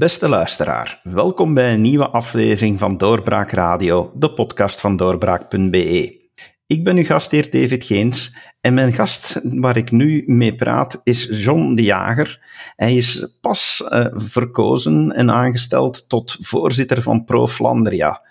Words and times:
Beste 0.00 0.28
luisteraar, 0.28 1.00
welkom 1.02 1.54
bij 1.54 1.72
een 1.72 1.80
nieuwe 1.80 2.08
aflevering 2.08 2.78
van 2.78 2.96
Doorbraak 2.96 3.50
Radio, 3.50 4.12
de 4.14 4.32
podcast 4.32 4.80
van 4.80 4.96
doorbraak.be. 4.96 6.18
Ik 6.66 6.84
ben 6.84 6.96
uw 6.96 7.04
gastheer 7.04 7.50
David 7.50 7.84
Geens 7.84 8.36
en 8.60 8.74
mijn 8.74 8.92
gast 8.92 9.40
waar 9.42 9.76
ik 9.76 9.90
nu 9.90 10.22
mee 10.26 10.54
praat 10.54 11.00
is 11.04 11.44
John 11.44 11.74
de 11.74 11.82
Jager. 11.82 12.40
Hij 12.76 12.96
is 12.96 13.38
pas 13.40 13.88
uh, 13.88 14.06
verkozen 14.12 15.12
en 15.12 15.30
aangesteld 15.30 16.08
tot 16.08 16.36
voorzitter 16.40 17.02
van 17.02 17.24
Pro 17.24 17.48
Flandria. 17.48 18.22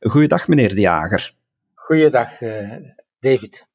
Goeiedag, 0.00 0.48
meneer 0.48 0.74
de 0.74 0.80
Jager. 0.80 1.34
Goeiedag, 1.74 2.40
uh, 2.40 2.72
David. 3.20 3.66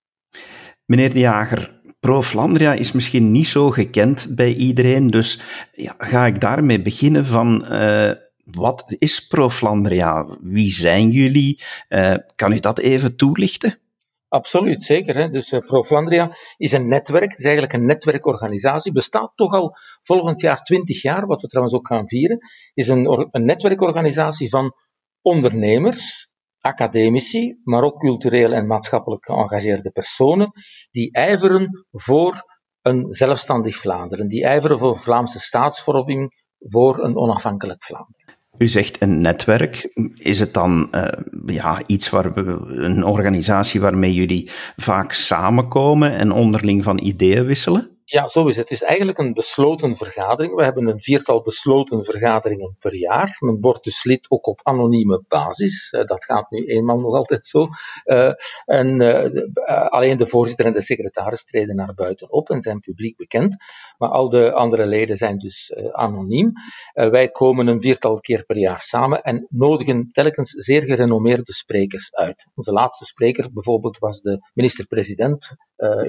Meneer 0.86 1.14
de 1.14 1.20
Jager, 1.20 1.82
Pro 2.04 2.22
Flandria 2.22 2.74
is 2.74 2.92
misschien 2.92 3.32
niet 3.32 3.48
zo 3.48 3.70
gekend 3.70 4.28
bij 4.36 4.54
iedereen, 4.54 5.10
dus 5.10 5.42
ja, 5.72 5.96
ga 5.98 6.26
ik 6.26 6.42
daarmee 6.42 6.82
beginnen 6.82 7.26
van 7.26 7.66
uh, 7.72 8.12
wat 8.44 8.96
is 9.00 9.28
Pro 9.28 9.50
Flandria? 9.50 10.38
Wie 10.42 10.70
zijn 10.70 11.10
jullie? 11.10 11.62
Uh, 11.90 12.14
kan 12.36 12.52
u 12.52 12.60
dat 12.60 12.80
even 12.80 13.16
toelichten? 13.16 13.80
Absoluut, 14.28 14.84
zeker. 14.84 15.16
Hè? 15.16 15.30
Dus 15.30 15.52
uh, 15.52 15.60
Pro 15.60 15.84
Flandria 15.84 16.38
is 16.58 16.72
een 16.72 16.88
netwerk, 16.88 17.30
het 17.30 17.40
is 17.40 17.46
eigenlijk 17.46 17.74
een 17.74 17.86
netwerkorganisatie, 17.86 18.92
bestaat 18.92 19.32
toch 19.36 19.54
al 19.54 19.78
volgend 20.02 20.42
jaar 20.42 20.62
20 20.64 21.02
jaar, 21.02 21.26
wat 21.26 21.42
we 21.42 21.48
trouwens 21.48 21.76
ook 21.76 21.88
gaan 21.88 22.08
vieren, 22.08 22.38
is 22.74 22.88
een, 22.88 23.28
een 23.32 23.46
netwerkorganisatie 23.46 24.50
van 24.50 24.74
ondernemers, 25.22 26.32
academici, 26.60 27.60
maar 27.64 27.84
ook 27.84 28.00
cultureel 28.00 28.52
en 28.52 28.68
maatschappelijk 28.68 29.26
geëngageerde 29.26 29.92
personen, 29.92 30.52
die 30.94 31.12
ijveren 31.12 31.86
voor 31.92 32.44
een 32.82 33.06
zelfstandig 33.10 33.78
Vlaanderen, 33.78 34.28
die 34.28 34.46
ijveren 34.46 34.80
voor 34.80 35.00
Vlaamse 35.00 35.40
staatsvorming, 35.40 36.44
voor 36.60 37.04
een 37.04 37.16
onafhankelijk 37.16 37.84
Vlaanderen. 37.84 38.22
U 38.58 38.68
zegt 38.68 39.02
een 39.02 39.22
netwerk. 39.22 39.92
Is 40.14 40.40
het 40.40 40.54
dan 40.54 40.88
uh, 40.92 41.08
ja, 41.46 41.82
iets 41.86 42.10
waar 42.10 42.34
we, 42.34 42.42
een 42.68 43.06
organisatie 43.06 43.82
waarmee 43.82 44.14
jullie 44.14 44.50
vaak 44.76 45.12
samenkomen 45.12 46.14
en 46.14 46.32
onderling 46.32 46.84
van 46.84 47.00
ideeën 47.00 47.46
wisselen? 47.46 47.93
Ja, 48.06 48.28
zo 48.28 48.48
is 48.48 48.58
het. 48.58 48.70
Het 48.70 48.82
is 48.82 48.88
eigenlijk 48.88 49.18
een 49.18 49.34
besloten 49.34 49.96
vergadering. 49.96 50.56
We 50.56 50.64
hebben 50.64 50.88
een 50.88 51.02
viertal 51.02 51.42
besloten 51.42 52.06
vergaderingen 52.06 52.76
per 52.80 52.96
jaar. 52.96 53.36
Men 53.40 53.58
wordt 53.62 53.84
dus 53.84 54.04
lid 54.04 54.26
ook 54.30 54.48
op 54.48 54.60
anonieme 54.64 55.24
basis. 55.28 55.92
Uh, 55.92 56.06
dat 56.06 56.26
gaat 56.26 56.52
nu 56.52 56.66
eenmaal 56.66 57.00
nog 57.00 57.14
altijd 57.14 57.48
zo. 57.48 57.68
Uh, 58.06 58.32
en 58.66 59.02
uh, 59.02 59.88
alleen 59.88 60.18
de 60.18 60.28
voorzitter 60.28 60.66
en 60.66 60.74
de 60.74 60.82
secretaris 60.82 61.46
treden 61.46 61.76
naar 61.76 61.94
buiten 61.94 62.32
op 62.32 62.50
en 62.50 62.62
zijn 62.62 62.80
publiek 62.80 63.18
bekend. 63.18 63.56
Maar 63.98 64.10
al 64.10 64.30
de 64.30 64.52
andere 64.52 64.86
leden 64.86 65.18
zijn 65.18 65.38
dus 65.38 65.74
anoniem. 65.92 66.52
wij 66.94 67.30
komen 67.30 67.68
een 67.68 67.82
viertal 67.82 68.20
keer 68.20 68.46
per 68.46 68.58
jaar 68.58 68.82
samen 68.82 69.22
en 69.22 69.48
nodigen 69.50 70.10
telkens 70.12 70.52
zeer 70.52 70.84
gerenommeerde 70.84 71.54
sprekers 71.54 72.14
uit. 72.14 72.48
Onze 72.56 72.72
laatste 72.72 73.06
spreker 73.06 73.54
bijvoorbeeld 73.54 73.98
was 73.98 74.22
de 74.22 74.50
minister-president 74.54 75.56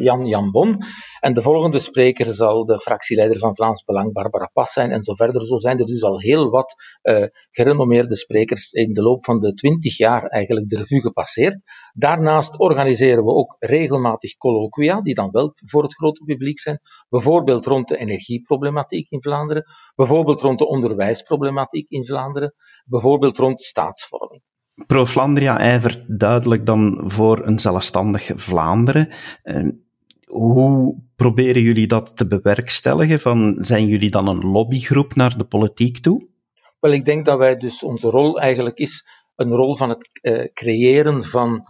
Jan 0.02 0.26
Jan 0.26 0.50
Bon. 0.50 0.78
En 1.20 1.34
de 1.34 1.42
volgende 1.42 1.78
spreker 1.78 2.26
zal 2.26 2.64
de 2.64 2.80
fractieleider 2.80 3.38
van 3.38 3.54
Vlaams 3.54 3.84
Belang, 3.84 4.12
Barbara 4.12 4.50
Pas, 4.52 4.72
zijn 4.72 4.90
en 4.90 5.02
zo 5.02 5.14
verder. 5.14 5.44
Zo 5.44 5.56
zijn 5.56 5.78
er 5.78 5.86
dus 5.86 6.02
al 6.02 6.20
heel 6.20 6.50
wat 6.50 6.74
uh, 7.02 7.24
gerenommeerde 7.50 8.16
sprekers 8.16 8.72
in 8.72 8.92
de 8.92 9.02
loop 9.02 9.24
van 9.24 9.40
de 9.40 9.54
twintig 9.54 9.96
jaar 9.96 10.26
eigenlijk 10.26 10.68
de 10.68 10.76
revue 10.76 11.00
gepasseerd. 11.00 11.58
Daarnaast 11.92 12.58
organiseren 12.58 13.24
we 13.24 13.30
ook 13.30 13.56
regelmatig 13.58 14.36
colloquia, 14.36 15.00
die 15.00 15.14
dan 15.14 15.30
wel 15.30 15.52
voor 15.54 15.82
het 15.82 15.94
grote 15.94 16.24
publiek 16.24 16.58
zijn. 16.58 16.80
Bijvoorbeeld 17.08 17.66
rond 17.66 17.88
de 17.88 17.96
energieproblematiek 17.96 19.10
in 19.10 19.22
Vlaanderen, 19.22 19.64
bijvoorbeeld 19.94 20.40
rond 20.40 20.58
de 20.58 20.68
onderwijsproblematiek 20.68 21.90
in 21.90 22.04
Vlaanderen, 22.04 22.54
bijvoorbeeld 22.84 23.38
rond 23.38 23.62
staatsvorming. 23.62 24.42
Pro 24.86 25.06
Flandria 25.06 25.58
ijvert 25.58 26.18
duidelijk 26.18 26.66
dan 26.66 27.02
voor 27.04 27.46
een 27.46 27.58
zelfstandig 27.58 28.30
Vlaanderen. 28.34 29.08
Hoe 30.24 30.96
proberen 31.16 31.62
jullie 31.62 31.86
dat 31.86 32.16
te 32.16 32.26
bewerkstelligen? 32.26 33.20
Van, 33.20 33.56
zijn 33.58 33.86
jullie 33.86 34.10
dan 34.10 34.28
een 34.28 34.44
lobbygroep 34.46 35.14
naar 35.14 35.38
de 35.38 35.44
politiek 35.44 35.98
toe? 35.98 36.28
Wel, 36.80 36.92
ik 36.92 37.04
denk 37.04 37.24
dat 37.24 37.38
wij 37.38 37.56
dus 37.56 37.82
onze 37.82 38.08
rol 38.08 38.40
eigenlijk 38.40 38.78
is 38.78 39.06
een 39.34 39.50
rol 39.50 39.76
van 39.76 39.88
het 39.88 40.08
uh, 40.22 40.52
creëren 40.52 41.24
van 41.24 41.64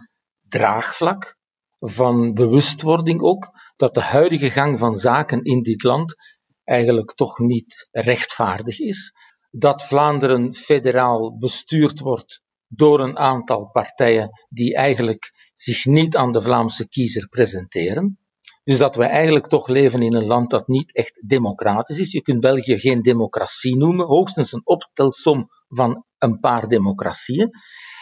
draagvlak, 0.47 1.37
van 1.79 2.33
bewustwording 2.33 3.21
ook, 3.21 3.49
dat 3.75 3.93
de 3.93 4.01
huidige 4.01 4.49
gang 4.49 4.79
van 4.79 4.97
zaken 4.97 5.43
in 5.43 5.61
dit 5.61 5.83
land 5.83 6.15
eigenlijk 6.63 7.13
toch 7.13 7.39
niet 7.39 7.87
rechtvaardig 7.91 8.79
is. 8.79 9.13
Dat 9.51 9.83
Vlaanderen 9.83 10.53
federaal 10.53 11.37
bestuurd 11.37 11.99
wordt 11.99 12.43
door 12.67 12.99
een 12.99 13.17
aantal 13.17 13.69
partijen 13.71 14.29
die 14.49 14.75
eigenlijk 14.75 15.31
zich 15.53 15.85
niet 15.85 16.15
aan 16.15 16.31
de 16.31 16.41
Vlaamse 16.41 16.87
kiezer 16.87 17.27
presenteren. 17.27 18.19
Dus 18.63 18.77
dat 18.77 18.95
we 18.95 19.03
eigenlijk 19.03 19.47
toch 19.47 19.67
leven 19.67 20.01
in 20.01 20.13
een 20.13 20.25
land 20.25 20.49
dat 20.49 20.67
niet 20.67 20.95
echt 20.95 21.27
democratisch 21.27 21.99
is. 21.99 22.11
Je 22.11 22.21
kunt 22.21 22.39
België 22.39 22.79
geen 22.79 23.01
democratie 23.01 23.77
noemen, 23.77 24.05
hoogstens 24.05 24.51
een 24.51 24.65
optelsom 24.65 25.47
van 25.67 26.05
een 26.17 26.39
paar 26.39 26.67
democratieën. 26.67 27.49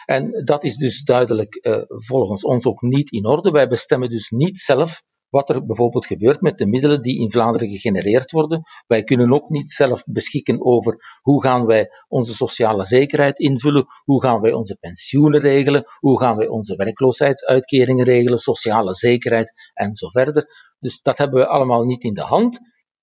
En 0.06 0.44
dat 0.46 0.64
is 0.64 0.76
dus 0.76 1.04
duidelijk 1.04 1.60
uh, 1.62 1.84
volgens 1.88 2.44
ons 2.44 2.66
ook 2.66 2.82
niet 2.82 3.12
in 3.12 3.26
orde. 3.26 3.52
Wij 3.52 3.68
bestemmen 3.68 4.10
dus 4.10 4.30
niet 4.30 4.60
zelf 4.60 5.04
wat 5.34 5.50
er 5.50 5.66
bijvoorbeeld 5.66 6.06
gebeurt 6.06 6.42
met 6.42 6.58
de 6.58 6.66
middelen 6.66 7.02
die 7.02 7.20
in 7.20 7.32
Vlaanderen 7.32 7.70
gegenereerd 7.70 8.32
worden. 8.32 8.64
Wij 8.88 9.04
kunnen 9.04 9.34
ook 9.34 9.50
niet 9.50 9.72
zelf 9.72 10.04
beschikken 10.06 10.66
over 10.66 11.20
hoe 11.22 11.44
gaan 11.44 11.66
wij 11.66 11.90
onze 12.08 12.34
sociale 12.34 12.86
zekerheid 12.86 13.40
invullen, 13.40 13.86
hoe 14.04 14.22
gaan 14.22 14.42
wij 14.42 14.54
onze 14.54 14.78
pensioenen 14.80 15.40
regelen, 15.40 15.84
hoe 16.00 16.20
gaan 16.20 16.38
wij 16.38 16.48
onze 16.48 16.76
werkloosheidsuitkeringen 16.76 18.06
regelen, 18.06 18.40
sociale 18.40 18.94
zekerheid 18.94 19.54
en 19.74 19.96
zo 19.96 20.10
verder. 20.10 20.48
Dus 20.80 21.02
dat 21.02 21.18
hebben 21.18 21.40
we 21.40 21.48
allemaal 21.48 21.84
niet 21.84 22.04
in 22.04 22.14
de 22.14 22.22
hand. 22.22 22.60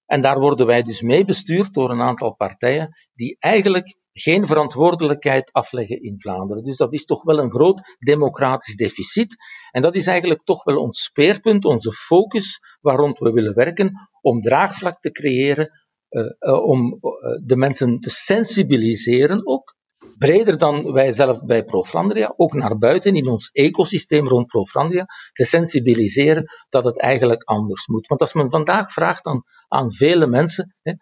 En 0.06 0.20
daar 0.20 0.40
worden 0.40 0.66
wij 0.66 0.82
dus 0.82 1.00
mee 1.00 1.24
bestuurd 1.24 1.74
door 1.74 1.90
een 1.90 2.00
aantal 2.00 2.34
partijen 2.34 2.96
die 3.14 3.36
eigenlijk 3.38 3.96
geen 4.12 4.46
verantwoordelijkheid 4.46 5.52
afleggen 5.52 6.02
in 6.02 6.20
Vlaanderen. 6.20 6.64
Dus 6.64 6.76
dat 6.76 6.92
is 6.92 7.04
toch 7.04 7.22
wel 7.22 7.38
een 7.38 7.50
groot 7.50 7.96
democratisch 7.98 8.76
deficit. 8.76 9.36
En 9.70 9.82
dat 9.82 9.94
is 9.94 10.06
eigenlijk 10.06 10.44
toch 10.44 10.64
wel 10.64 10.76
ons 10.76 11.02
speerpunt, 11.02 11.64
onze 11.64 11.92
focus 11.92 12.60
waarom 12.80 13.12
we 13.18 13.30
willen 13.30 13.54
werken, 13.54 13.92
om 14.20 14.40
draagvlak 14.40 15.00
te 15.00 15.10
creëren, 15.10 15.70
uh, 16.10 16.22
uh, 16.40 16.64
om 16.64 16.92
uh, 16.92 17.00
de 17.44 17.56
mensen 17.56 17.98
te 17.98 18.10
sensibiliseren 18.10 19.46
ook. 19.46 19.78
Breder 20.18 20.58
dan 20.58 20.92
wij 20.92 21.10
zelf 21.10 21.44
bij 21.44 21.64
ProFlandria, 21.64 22.34
ook 22.36 22.54
naar 22.54 22.78
buiten 22.78 23.14
in 23.14 23.28
ons 23.28 23.50
ecosysteem 23.52 24.28
rond 24.28 24.46
ProFlandria, 24.46 25.06
te 25.32 25.44
sensibiliseren 25.44 26.44
dat 26.68 26.84
het 26.84 27.00
eigenlijk 27.00 27.42
anders 27.42 27.86
moet. 27.86 28.06
Want 28.06 28.20
als 28.20 28.32
men 28.32 28.50
vandaag 28.50 28.92
vraagt 28.92 29.24
aan, 29.24 29.42
aan 29.68 29.92
vele 29.92 30.26
mensen, 30.26 30.76
hè, 30.82 30.92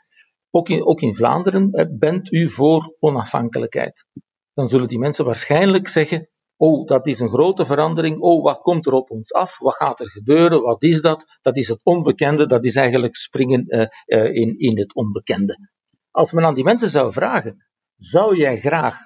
ook 0.50 0.68
in, 0.68 0.84
ook 0.84 1.00
in 1.00 1.14
Vlaanderen, 1.14 1.96
bent 1.98 2.32
u 2.32 2.50
voor 2.50 2.96
onafhankelijkheid? 2.98 4.06
Dan 4.54 4.68
zullen 4.68 4.88
die 4.88 4.98
mensen 4.98 5.24
waarschijnlijk 5.24 5.88
zeggen, 5.88 6.28
oh, 6.56 6.86
dat 6.86 7.06
is 7.06 7.20
een 7.20 7.28
grote 7.28 7.66
verandering, 7.66 8.20
oh, 8.20 8.42
wat 8.42 8.60
komt 8.60 8.86
er 8.86 8.92
op 8.92 9.10
ons 9.10 9.32
af, 9.32 9.58
wat 9.58 9.74
gaat 9.74 10.00
er 10.00 10.10
gebeuren, 10.10 10.62
wat 10.62 10.82
is 10.82 11.00
dat? 11.00 11.24
Dat 11.40 11.56
is 11.56 11.68
het 11.68 11.84
onbekende, 11.84 12.46
dat 12.46 12.64
is 12.64 12.74
eigenlijk 12.74 13.16
springen 13.16 13.64
uh, 13.66 13.86
uh, 14.06 14.34
in, 14.34 14.58
in 14.58 14.78
het 14.78 14.94
onbekende. 14.94 15.68
Als 16.10 16.32
men 16.32 16.44
aan 16.44 16.54
die 16.54 16.64
mensen 16.64 16.90
zou 16.90 17.12
vragen, 17.12 17.66
zou 17.96 18.36
jij 18.36 18.60
graag 18.60 18.96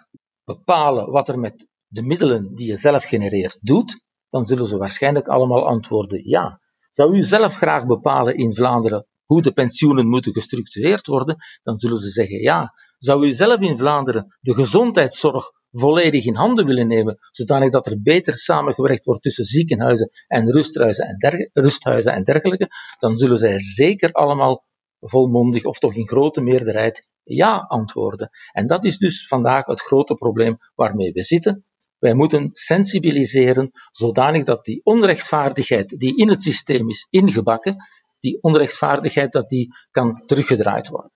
bepalen 0.45 1.11
wat 1.11 1.29
er 1.29 1.39
met 1.39 1.67
de 1.87 2.03
middelen 2.03 2.55
die 2.55 2.67
je 2.67 2.77
zelf 2.77 3.05
genereert 3.05 3.59
doet, 3.61 4.03
dan 4.31 4.47
zullen 4.47 4.67
ze 4.67 4.79
waarschijnlijk 4.79 5.29
allemaal 5.29 5.67
antwoorden 5.67 6.29
ja. 6.29 6.61
Zou 6.91 7.17
u 7.17 7.23
zelf 7.23 7.55
graag 7.55 7.87
bepalen 7.87 8.37
in 8.37 8.55
Vlaanderen 8.55 9.07
hoe 9.33 9.43
de 9.43 9.53
pensioenen 9.53 10.09
moeten 10.09 10.33
gestructureerd 10.33 11.07
worden, 11.07 11.37
dan 11.63 11.79
zullen 11.79 11.99
ze 11.99 12.09
zeggen 12.09 12.41
ja. 12.41 12.73
Zou 12.99 13.27
u 13.27 13.33
zelf 13.33 13.61
in 13.61 13.79
Vlaanderen 13.79 14.37
de 14.41 14.55
gezondheidszorg 14.55 15.51
volledig 15.71 16.25
in 16.25 16.35
handen 16.35 16.67
willen 16.67 16.87
nemen, 16.87 17.19
zodanig 17.31 17.71
dat 17.71 17.87
er 17.87 18.03
beter 18.03 18.35
samengewerkt 18.35 19.05
wordt 19.05 19.23
tussen 19.23 19.45
ziekenhuizen 19.45 20.11
en 20.27 20.51
rusthuizen 20.51 21.07
en, 21.07 21.51
rusthuizen 21.53 22.13
en 22.13 22.25
dergelijke, 22.25 22.69
dan 22.99 23.17
zullen 23.17 23.39
zij 23.39 23.61
zeker 23.61 24.13
allemaal 24.13 24.65
volmondig 25.01 25.65
of 25.65 25.79
toch 25.79 25.95
in 25.95 26.09
grote 26.09 26.41
meerderheid 26.41 27.07
ja 27.23 27.57
antwoorden. 27.69 28.31
En 28.53 28.67
dat 28.67 28.85
is 28.85 28.99
dus 28.99 29.27
vandaag 29.27 29.67
het 29.67 29.81
grote 29.81 30.15
probleem 30.15 30.57
waarmee 30.75 31.13
we 31.13 31.23
zitten. 31.23 31.65
Wij 31.99 32.15
moeten 32.15 32.49
sensibiliseren 32.53 33.71
zodanig 33.91 34.45
dat 34.45 34.65
die 34.65 34.81
onrechtvaardigheid 34.85 35.89
die 35.89 36.17
in 36.17 36.29
het 36.29 36.43
systeem 36.43 36.89
is 36.89 37.07
ingebakken, 37.11 37.77
die 38.23 38.43
onrechtvaardigheid 38.43 39.33
dat 39.33 39.49
die 39.49 39.75
kan 39.91 40.13
teruggedraaid 40.27 40.89
worden. 40.89 41.11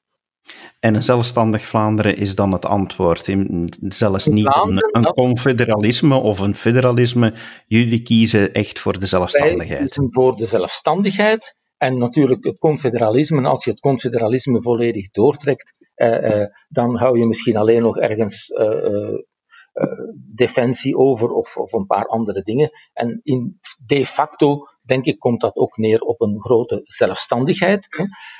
En 0.80 0.94
een 0.94 1.02
zelfstandig 1.02 1.62
Vlaanderen 1.62 2.16
is 2.16 2.34
dan 2.34 2.52
het 2.52 2.64
antwoord. 2.64 3.34
Zelfs 3.78 4.26
niet 4.26 4.56
een, 4.56 4.88
een 4.90 5.12
confederalisme 5.12 6.14
of 6.14 6.38
een 6.38 6.54
federalisme. 6.54 7.34
Jullie 7.66 8.02
kiezen 8.02 8.52
echt 8.52 8.78
voor 8.78 8.98
de 8.98 9.06
zelfstandigheid. 9.06 9.68
Wij 9.68 9.78
kiezen 9.78 10.08
voor 10.10 10.36
de 10.36 10.46
zelfstandigheid. 10.46 11.56
En 11.76 11.98
natuurlijk 11.98 12.44
het 12.44 12.58
confederalisme, 12.58 13.48
als 13.48 13.64
je 13.64 13.70
het 13.70 13.80
confederalisme 13.80 14.62
volledig 14.62 15.10
doortrekt, 15.10 15.92
dan 16.68 16.96
hou 16.96 17.18
je 17.18 17.26
misschien 17.26 17.56
alleen 17.56 17.82
nog 17.82 17.98
ergens 17.98 18.52
defensie 20.34 20.96
over 20.96 21.30
of, 21.30 21.56
of 21.56 21.72
een 21.72 21.86
paar 21.86 22.06
andere 22.06 22.42
dingen. 22.42 22.70
En 22.92 23.20
in 23.22 23.60
de 23.86 24.06
facto 24.06 24.66
denk 24.86 25.04
ik, 25.04 25.18
komt 25.18 25.40
dat 25.40 25.56
ook 25.56 25.76
neer 25.76 26.00
op 26.00 26.20
een 26.20 26.40
grote 26.40 26.80
zelfstandigheid. 26.84 27.88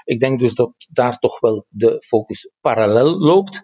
Ik 0.05 0.21
denk 0.21 0.39
dus 0.41 0.55
dat 0.55 0.73
daar 0.91 1.19
toch 1.19 1.41
wel 1.41 1.67
de 1.69 2.03
focus 2.07 2.51
parallel 2.61 3.19
loopt. 3.19 3.63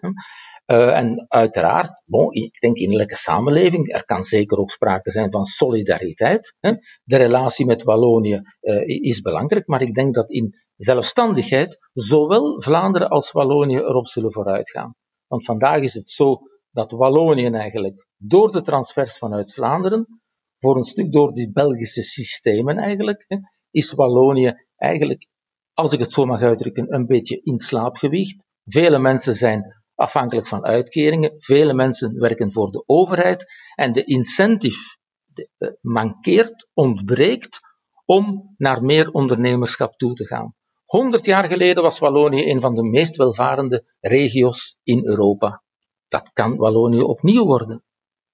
Uh, 0.65 0.97
en 0.97 1.25
uiteraard, 1.27 2.01
bon, 2.05 2.33
ik 2.33 2.59
denk 2.59 2.77
innerlijke 2.77 3.15
samenleving, 3.15 3.93
er 3.93 4.05
kan 4.05 4.23
zeker 4.23 4.57
ook 4.57 4.69
sprake 4.69 5.11
zijn 5.11 5.31
van 5.31 5.45
solidariteit. 5.45 6.55
Hè. 6.59 6.73
De 7.03 7.17
relatie 7.17 7.65
met 7.65 7.83
Wallonië 7.83 8.41
uh, 8.61 8.87
is 8.87 9.21
belangrijk, 9.21 9.67
maar 9.67 9.81
ik 9.81 9.93
denk 9.93 10.13
dat 10.13 10.29
in 10.29 10.55
zelfstandigheid 10.75 11.89
zowel 11.93 12.61
Vlaanderen 12.61 13.09
als 13.09 13.31
Wallonië 13.31 13.77
erop 13.77 14.07
zullen 14.07 14.31
vooruitgaan. 14.31 14.95
Want 15.27 15.45
vandaag 15.45 15.81
is 15.81 15.93
het 15.93 16.09
zo 16.09 16.39
dat 16.71 16.91
Wallonië 16.91 17.49
eigenlijk 17.49 18.07
door 18.17 18.51
de 18.51 18.61
transfers 18.61 19.17
vanuit 19.17 19.53
Vlaanderen, 19.53 20.21
voor 20.63 20.77
een 20.77 20.83
stuk 20.83 21.11
door 21.11 21.33
die 21.33 21.51
Belgische 21.51 22.03
systemen 22.03 22.77
eigenlijk, 22.77 23.25
is 23.71 23.91
Wallonië 23.91 24.53
eigenlijk, 24.75 25.27
als 25.73 25.91
ik 25.93 25.99
het 25.99 26.11
zo 26.11 26.25
mag 26.25 26.41
uitdrukken, 26.41 26.93
een 26.93 27.05
beetje 27.05 27.41
in 27.43 27.59
slaapgewicht. 27.59 28.43
Vele 28.65 28.99
mensen 28.99 29.35
zijn 29.35 29.83
afhankelijk 29.95 30.47
van 30.47 30.65
uitkeringen. 30.65 31.33
Vele 31.37 31.73
mensen 31.73 32.19
werken 32.19 32.51
voor 32.51 32.71
de 32.71 32.83
overheid 32.85 33.45
en 33.75 33.93
de 33.93 34.03
incentive 34.03 34.97
eh, 35.33 35.69
mankeert, 35.81 36.69
ontbreekt 36.73 37.59
om 38.05 38.53
naar 38.57 38.83
meer 38.83 39.11
ondernemerschap 39.11 39.93
toe 39.97 40.13
te 40.13 40.25
gaan. 40.25 40.55
Honderd 40.85 41.25
jaar 41.25 41.45
geleden 41.45 41.83
was 41.83 41.99
Wallonië 41.99 42.49
een 42.51 42.61
van 42.61 42.75
de 42.75 42.83
meest 42.83 43.15
welvarende 43.15 43.93
regio's 43.99 44.77
in 44.83 45.05
Europa. 45.05 45.63
Dat 46.07 46.31
kan 46.33 46.55
Wallonië 46.55 47.01
opnieuw 47.01 47.45
worden. 47.45 47.83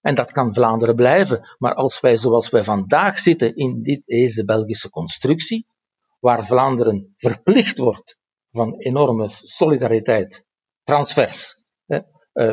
En 0.01 0.15
dat 0.15 0.31
kan 0.31 0.53
Vlaanderen 0.53 0.95
blijven. 0.95 1.55
Maar 1.57 1.73
als 1.73 1.99
wij 1.99 2.17
zoals 2.17 2.49
wij 2.49 2.63
vandaag 2.63 3.19
zitten 3.19 3.55
in 3.55 3.81
dit, 3.81 4.01
deze 4.05 4.45
Belgische 4.45 4.89
constructie, 4.89 5.67
waar 6.19 6.45
Vlaanderen 6.45 7.13
verplicht 7.17 7.77
wordt 7.77 8.17
van 8.51 8.79
enorme 8.79 9.29
solidariteit 9.29 10.45
transfers 10.83 11.55
eh, 11.85 12.01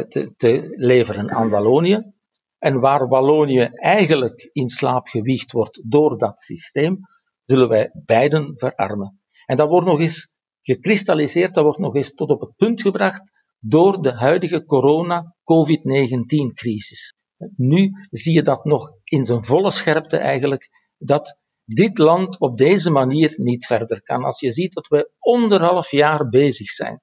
te, 0.01 0.33
te, 0.37 0.75
leveren 0.77 1.31
aan 1.31 1.51
Wallonië. 1.51 2.13
En 2.59 2.81
waar 2.81 3.09
Wallonië 3.09 3.71
eigenlijk 3.73 4.49
in 4.53 4.69
slaap 4.69 5.07
gewiegd 5.07 5.53
wordt 5.53 5.91
door 5.91 6.19
dat 6.19 6.41
systeem, 6.41 6.99
zullen 7.45 7.69
wij 7.69 7.91
beiden 8.05 8.53
verarmen. 8.57 9.21
En 9.47 9.57
dat 9.57 9.69
wordt 9.69 9.87
nog 9.87 10.01
eens 10.01 10.31
gekristalliseerd, 10.63 11.55
dat 11.55 11.65
wordt 11.65 11.79
nog 11.79 11.95
eens 11.95 12.15
tot 12.15 12.31
op 12.31 12.41
het 12.41 12.57
punt 12.57 12.81
gebracht 12.81 13.31
door 13.59 14.03
de 14.03 14.13
huidige 14.13 14.65
corona-COVID-19-crisis. 14.65 17.15
Nu 17.57 17.91
zie 18.11 18.35
je 18.35 18.43
dat 18.43 18.65
nog 18.65 18.93
in 19.05 19.25
zijn 19.25 19.45
volle 19.45 19.71
scherpte 19.71 20.17
eigenlijk, 20.17 20.69
dat 20.97 21.39
dit 21.65 21.99
land 21.99 22.41
op 22.41 22.59
deze 22.59 22.91
manier 22.91 23.35
niet 23.37 23.67
verder 23.67 24.03
kan. 24.03 24.25
Als 24.25 24.41
je 24.41 24.53
ziet 24.53 24.75
dat 24.75 24.87
we 24.87 25.11
anderhalf 25.19 25.91
jaar 25.91 26.29
bezig 26.29 26.71
zijn 26.71 27.01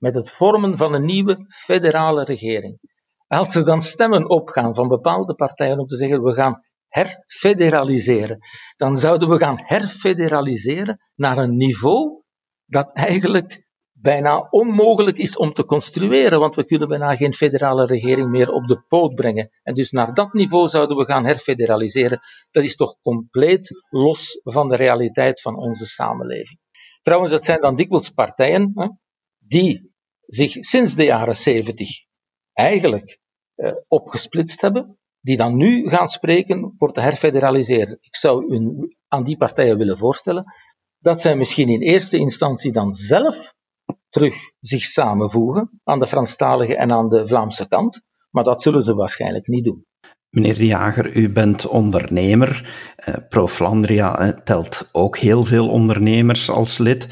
met 0.00 0.14
het 0.14 0.30
vormen 0.30 0.76
van 0.76 0.94
een 0.94 1.04
nieuwe 1.04 1.46
federale 1.48 2.24
regering. 2.24 2.78
Als 3.26 3.54
er 3.54 3.64
dan 3.64 3.80
stemmen 3.80 4.28
opgaan 4.28 4.74
van 4.74 4.88
bepaalde 4.88 5.34
partijen 5.34 5.78
om 5.78 5.86
te 5.86 5.96
zeggen 5.96 6.22
we 6.22 6.32
gaan 6.32 6.60
herfederaliseren, 6.88 8.38
dan 8.76 8.96
zouden 8.96 9.28
we 9.28 9.38
gaan 9.38 9.60
herfederaliseren 9.64 10.98
naar 11.14 11.38
een 11.38 11.56
niveau 11.56 12.22
dat 12.66 12.90
eigenlijk 12.92 13.68
bijna 14.00 14.46
onmogelijk 14.50 15.18
is 15.18 15.36
om 15.36 15.52
te 15.52 15.64
construeren, 15.64 16.40
want 16.40 16.54
we 16.54 16.64
kunnen 16.64 16.88
bijna 16.88 17.16
geen 17.16 17.34
federale 17.34 17.86
regering 17.86 18.30
meer 18.30 18.50
op 18.50 18.66
de 18.66 18.84
poot 18.88 19.14
brengen. 19.14 19.50
En 19.62 19.74
dus 19.74 19.90
naar 19.90 20.14
dat 20.14 20.32
niveau 20.32 20.68
zouden 20.68 20.96
we 20.96 21.04
gaan 21.04 21.24
herfederaliseren. 21.24 22.20
Dat 22.50 22.64
is 22.64 22.76
toch 22.76 22.96
compleet 23.02 23.84
los 23.90 24.40
van 24.42 24.68
de 24.68 24.76
realiteit 24.76 25.40
van 25.40 25.56
onze 25.56 25.86
samenleving. 25.86 26.58
Trouwens, 27.02 27.32
het 27.32 27.44
zijn 27.44 27.60
dan 27.60 27.74
dikwijls 27.76 28.10
partijen 28.10 28.72
hè, 28.74 28.88
die 29.38 29.94
zich 30.26 30.52
sinds 30.52 30.94
de 30.94 31.04
jaren 31.04 31.36
zeventig 31.36 31.88
eigenlijk 32.52 33.18
eh, 33.54 33.72
opgesplitst 33.88 34.60
hebben, 34.60 34.98
die 35.20 35.36
dan 35.36 35.56
nu 35.56 35.88
gaan 35.88 36.08
spreken 36.08 36.74
voor 36.78 36.92
te 36.92 37.00
herfederaliseren. 37.00 37.98
Ik 38.00 38.16
zou 38.16 38.54
u 38.54 38.74
aan 39.08 39.24
die 39.24 39.36
partijen 39.36 39.78
willen 39.78 39.98
voorstellen 39.98 40.44
dat 40.98 41.20
zij 41.20 41.36
misschien 41.36 41.68
in 41.68 41.80
eerste 41.80 42.18
instantie 42.18 42.72
dan 42.72 42.94
zelf 42.94 43.54
terug 44.10 44.34
zich 44.60 44.82
samenvoegen 44.82 45.80
aan 45.84 45.98
de 45.98 46.06
Franstalige 46.06 46.76
en 46.76 46.92
aan 46.92 47.08
de 47.08 47.26
Vlaamse 47.28 47.68
kant, 47.68 48.02
maar 48.30 48.44
dat 48.44 48.62
zullen 48.62 48.82
ze 48.82 48.94
waarschijnlijk 48.94 49.46
niet 49.46 49.64
doen. 49.64 49.84
Meneer 50.30 50.54
De 50.54 50.66
Jager, 50.66 51.16
u 51.16 51.30
bent 51.30 51.66
ondernemer. 51.66 52.70
Uh, 53.08 53.14
Pro 53.28 53.48
Flandria 53.48 54.22
uh, 54.22 54.28
telt 54.28 54.88
ook 54.92 55.18
heel 55.18 55.44
veel 55.44 55.68
ondernemers 55.68 56.50
als 56.50 56.78
lid. 56.78 57.08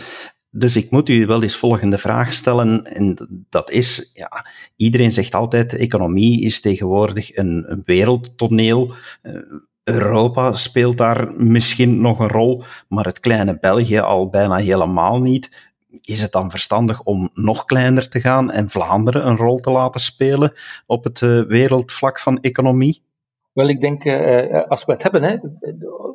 Dus 0.50 0.76
ik 0.76 0.90
moet 0.90 1.08
u 1.08 1.26
wel 1.26 1.42
eens 1.42 1.56
volgende 1.56 1.98
vraag 1.98 2.32
stellen. 2.32 2.84
En 2.84 3.16
dat 3.48 3.70
is, 3.70 4.10
ja, 4.14 4.46
iedereen 4.76 5.12
zegt 5.12 5.34
altijd, 5.34 5.76
economie 5.76 6.40
is 6.44 6.60
tegenwoordig 6.60 7.36
een, 7.36 7.82
wereldtoneel. 7.84 8.92
Uh, 9.22 9.32
Europa 9.84 10.52
speelt 10.52 10.98
daar 10.98 11.32
misschien 11.36 12.00
nog 12.00 12.18
een 12.18 12.28
rol, 12.28 12.62
maar 12.88 13.04
het 13.04 13.20
kleine 13.20 13.58
België 13.60 13.98
al 13.98 14.28
bijna 14.28 14.56
helemaal 14.56 15.20
niet 15.20 15.70
is 16.00 16.20
het 16.20 16.32
dan 16.32 16.50
verstandig 16.50 17.02
om 17.02 17.31
nog 17.35 17.64
kleiner 17.64 18.08
te 18.08 18.20
gaan 18.20 18.50
en 18.50 18.70
Vlaanderen 18.70 19.26
een 19.26 19.37
rol 19.37 19.58
te 19.58 19.70
laten 19.70 20.00
spelen 20.00 20.52
op 20.87 21.05
het 21.05 21.20
uh, 21.20 21.43
wereldvlak 21.43 22.20
van 22.20 22.40
economie? 22.40 23.02
Wel, 23.52 23.69
ik 23.69 23.81
denk, 23.81 24.05
uh, 24.05 24.62
als 24.69 24.85
we 24.85 24.93
het 24.93 25.02
hebben, 25.02 25.23
hè, 25.23 25.37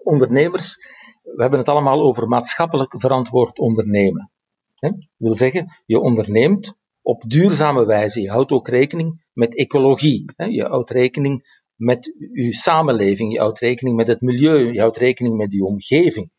ondernemers, 0.03 0.77
we 1.23 1.41
hebben 1.41 1.59
het 1.59 1.69
allemaal 1.69 2.01
over 2.01 2.27
maatschappelijk 2.27 2.93
verantwoord 2.97 3.59
ondernemen. 3.59 4.31
Hè? 4.75 4.89
Dat 4.89 5.07
wil 5.17 5.35
zeggen, 5.35 5.81
je 5.85 5.99
onderneemt 5.99 6.77
op 7.01 7.23
duurzame 7.27 7.85
wijze. 7.85 8.21
Je 8.21 8.29
houdt 8.29 8.51
ook 8.51 8.67
rekening 8.67 9.25
met 9.33 9.57
ecologie. 9.57 10.25
Hè? 10.35 10.45
Je 10.45 10.63
houdt 10.63 10.91
rekening 10.91 11.61
met 11.75 12.13
je 12.33 12.53
samenleving. 12.53 13.31
Je 13.31 13.39
houdt 13.39 13.59
rekening 13.59 13.95
met 13.95 14.07
het 14.07 14.21
milieu. 14.21 14.73
Je 14.73 14.79
houdt 14.79 14.97
rekening 14.97 15.37
met 15.37 15.51
je 15.51 15.65
omgeving. 15.65 16.31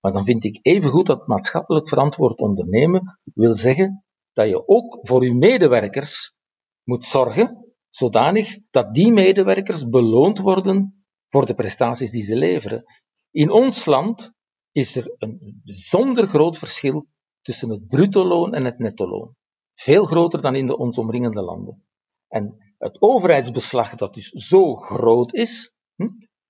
Maar 0.00 0.12
dan 0.12 0.24
vind 0.24 0.44
ik 0.44 0.58
evengoed 0.62 1.06
dat 1.06 1.26
maatschappelijk 1.26 1.88
verantwoord 1.88 2.38
ondernemen 2.38 3.18
wil 3.34 3.56
zeggen 3.56 4.04
dat 4.32 4.48
je 4.48 4.68
ook 4.68 4.98
voor 5.02 5.24
je 5.24 5.34
medewerkers 5.34 6.34
moet 6.82 7.04
zorgen, 7.04 7.74
zodanig 7.88 8.58
dat 8.70 8.94
die 8.94 9.12
medewerkers 9.12 9.88
beloond 9.88 10.38
worden 10.38 11.04
voor 11.28 11.46
de 11.46 11.54
prestaties 11.54 12.10
die 12.10 12.22
ze 12.22 12.36
leveren. 12.36 12.84
In 13.30 13.50
ons 13.50 13.84
land 13.84 14.32
is 14.72 14.96
er 14.96 15.14
een 15.16 15.60
bijzonder 15.64 16.26
groot 16.26 16.58
verschil 16.58 17.06
tussen 17.40 17.70
het 17.70 17.86
bruto 17.86 18.24
loon 18.24 18.54
en 18.54 18.64
het 18.64 18.78
netto 18.78 19.08
loon. 19.08 19.36
Veel 19.74 20.04
groter 20.04 20.42
dan 20.42 20.54
in 20.54 20.66
de 20.66 20.76
ons 20.76 20.98
omringende 20.98 21.42
landen. 21.42 21.84
En 22.28 22.74
het 22.78 23.02
overheidsbeslag 23.02 23.94
dat 23.94 24.14
dus 24.14 24.28
zo 24.28 24.74
groot 24.74 25.34
is, 25.34 25.74
hm, 25.94 26.08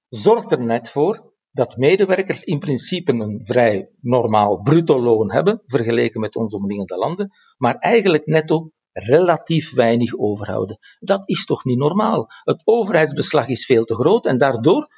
zorgt 0.09 0.53
er 0.53 0.65
net 0.65 0.89
voor 0.91 1.30
dat 1.53 1.77
medewerkers 1.77 2.43
in 2.43 2.59
principe 2.59 3.13
een 3.13 3.45
vrij 3.45 3.91
normaal 4.01 4.61
bruto 4.63 5.01
loon 5.01 5.33
hebben, 5.33 5.63
vergeleken 5.67 6.21
met 6.21 6.37
onze 6.37 6.57
omringende 6.57 6.97
landen, 6.97 7.31
maar 7.57 7.75
eigenlijk 7.75 8.27
netto 8.27 8.71
relatief 8.93 9.75
weinig 9.75 10.19
overhouden. 10.19 10.79
Dat 10.99 11.29
is 11.29 11.45
toch 11.45 11.65
niet 11.65 11.79
normaal? 11.79 12.27
Het 12.45 12.63
overheidsbeslag 12.65 13.49
is 13.49 13.67
veel 13.67 13.85
te 13.85 13.95
groot 13.95 14.27
en 14.27 14.39
daardoor 14.39 14.89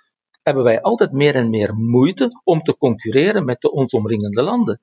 hebben 0.43 0.65
wij 0.65 0.81
altijd 0.81 1.13
meer 1.13 1.35
en 1.35 1.51
meer 1.51 1.75
moeite 1.75 2.41
om 2.45 2.63
te 2.63 2.77
concurreren 2.77 3.45
met 3.45 3.61
de 3.61 3.73
ons 3.73 3.93
omringende 3.93 4.43
landen. 4.43 4.81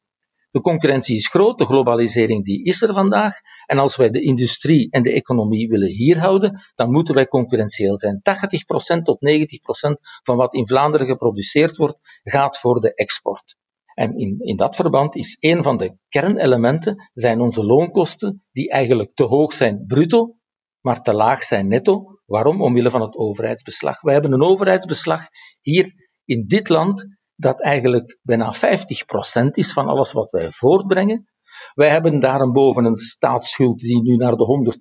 De 0.51 0.61
concurrentie 0.61 1.15
is 1.15 1.27
groot, 1.27 1.57
de 1.57 1.65
globalisering 1.65 2.45
die 2.45 2.63
is 2.63 2.81
er 2.81 2.93
vandaag. 2.93 3.35
En 3.65 3.77
als 3.77 3.95
wij 3.95 4.09
de 4.09 4.21
industrie 4.21 4.91
en 4.91 5.03
de 5.03 5.11
economie 5.11 5.67
willen 5.67 5.89
hier 5.89 6.19
houden, 6.19 6.61
dan 6.75 6.91
moeten 6.91 7.15
wij 7.15 7.27
concurrentieel 7.27 7.99
zijn. 7.99 8.21
80% 8.99 9.01
tot 9.03 9.17
90% 9.19 10.21
van 10.23 10.37
wat 10.37 10.53
in 10.53 10.67
Vlaanderen 10.67 11.07
geproduceerd 11.07 11.77
wordt, 11.77 11.97
gaat 12.23 12.59
voor 12.59 12.81
de 12.81 12.93
export. 12.93 13.57
En 13.93 14.17
in, 14.17 14.39
in 14.39 14.55
dat 14.55 14.75
verband 14.75 15.15
is 15.15 15.37
een 15.39 15.63
van 15.63 15.77
de 15.77 15.97
kernelementen 16.07 17.09
zijn 17.13 17.41
onze 17.41 17.65
loonkosten, 17.65 18.43
die 18.51 18.69
eigenlijk 18.69 19.11
te 19.13 19.23
hoog 19.23 19.53
zijn 19.53 19.83
bruto, 19.87 20.35
maar 20.81 21.01
te 21.01 21.13
laag 21.13 21.43
zijn 21.43 21.67
netto. 21.67 22.19
Waarom? 22.25 22.61
Omwille 22.61 22.91
van 22.91 23.01
het 23.01 23.15
overheidsbeslag. 23.15 24.01
Wij 24.01 24.13
hebben 24.13 24.31
een 24.31 24.43
overheidsbeslag 24.43 25.27
hier 25.61 25.93
in 26.25 26.47
dit 26.47 26.69
land 26.69 27.18
dat 27.39 27.61
eigenlijk 27.61 28.19
bijna 28.21 28.55
50% 28.55 28.59
is 29.51 29.73
van 29.73 29.87
alles 29.87 30.11
wat 30.11 30.31
wij 30.31 30.51
voortbrengen. 30.51 31.27
Wij 31.73 31.89
hebben 31.89 32.19
daarboven 32.19 32.85
een 32.85 32.95
staatsschuld 32.95 33.79
die 33.79 34.01
nu 34.01 34.15
naar 34.15 34.35
de 34.35 34.77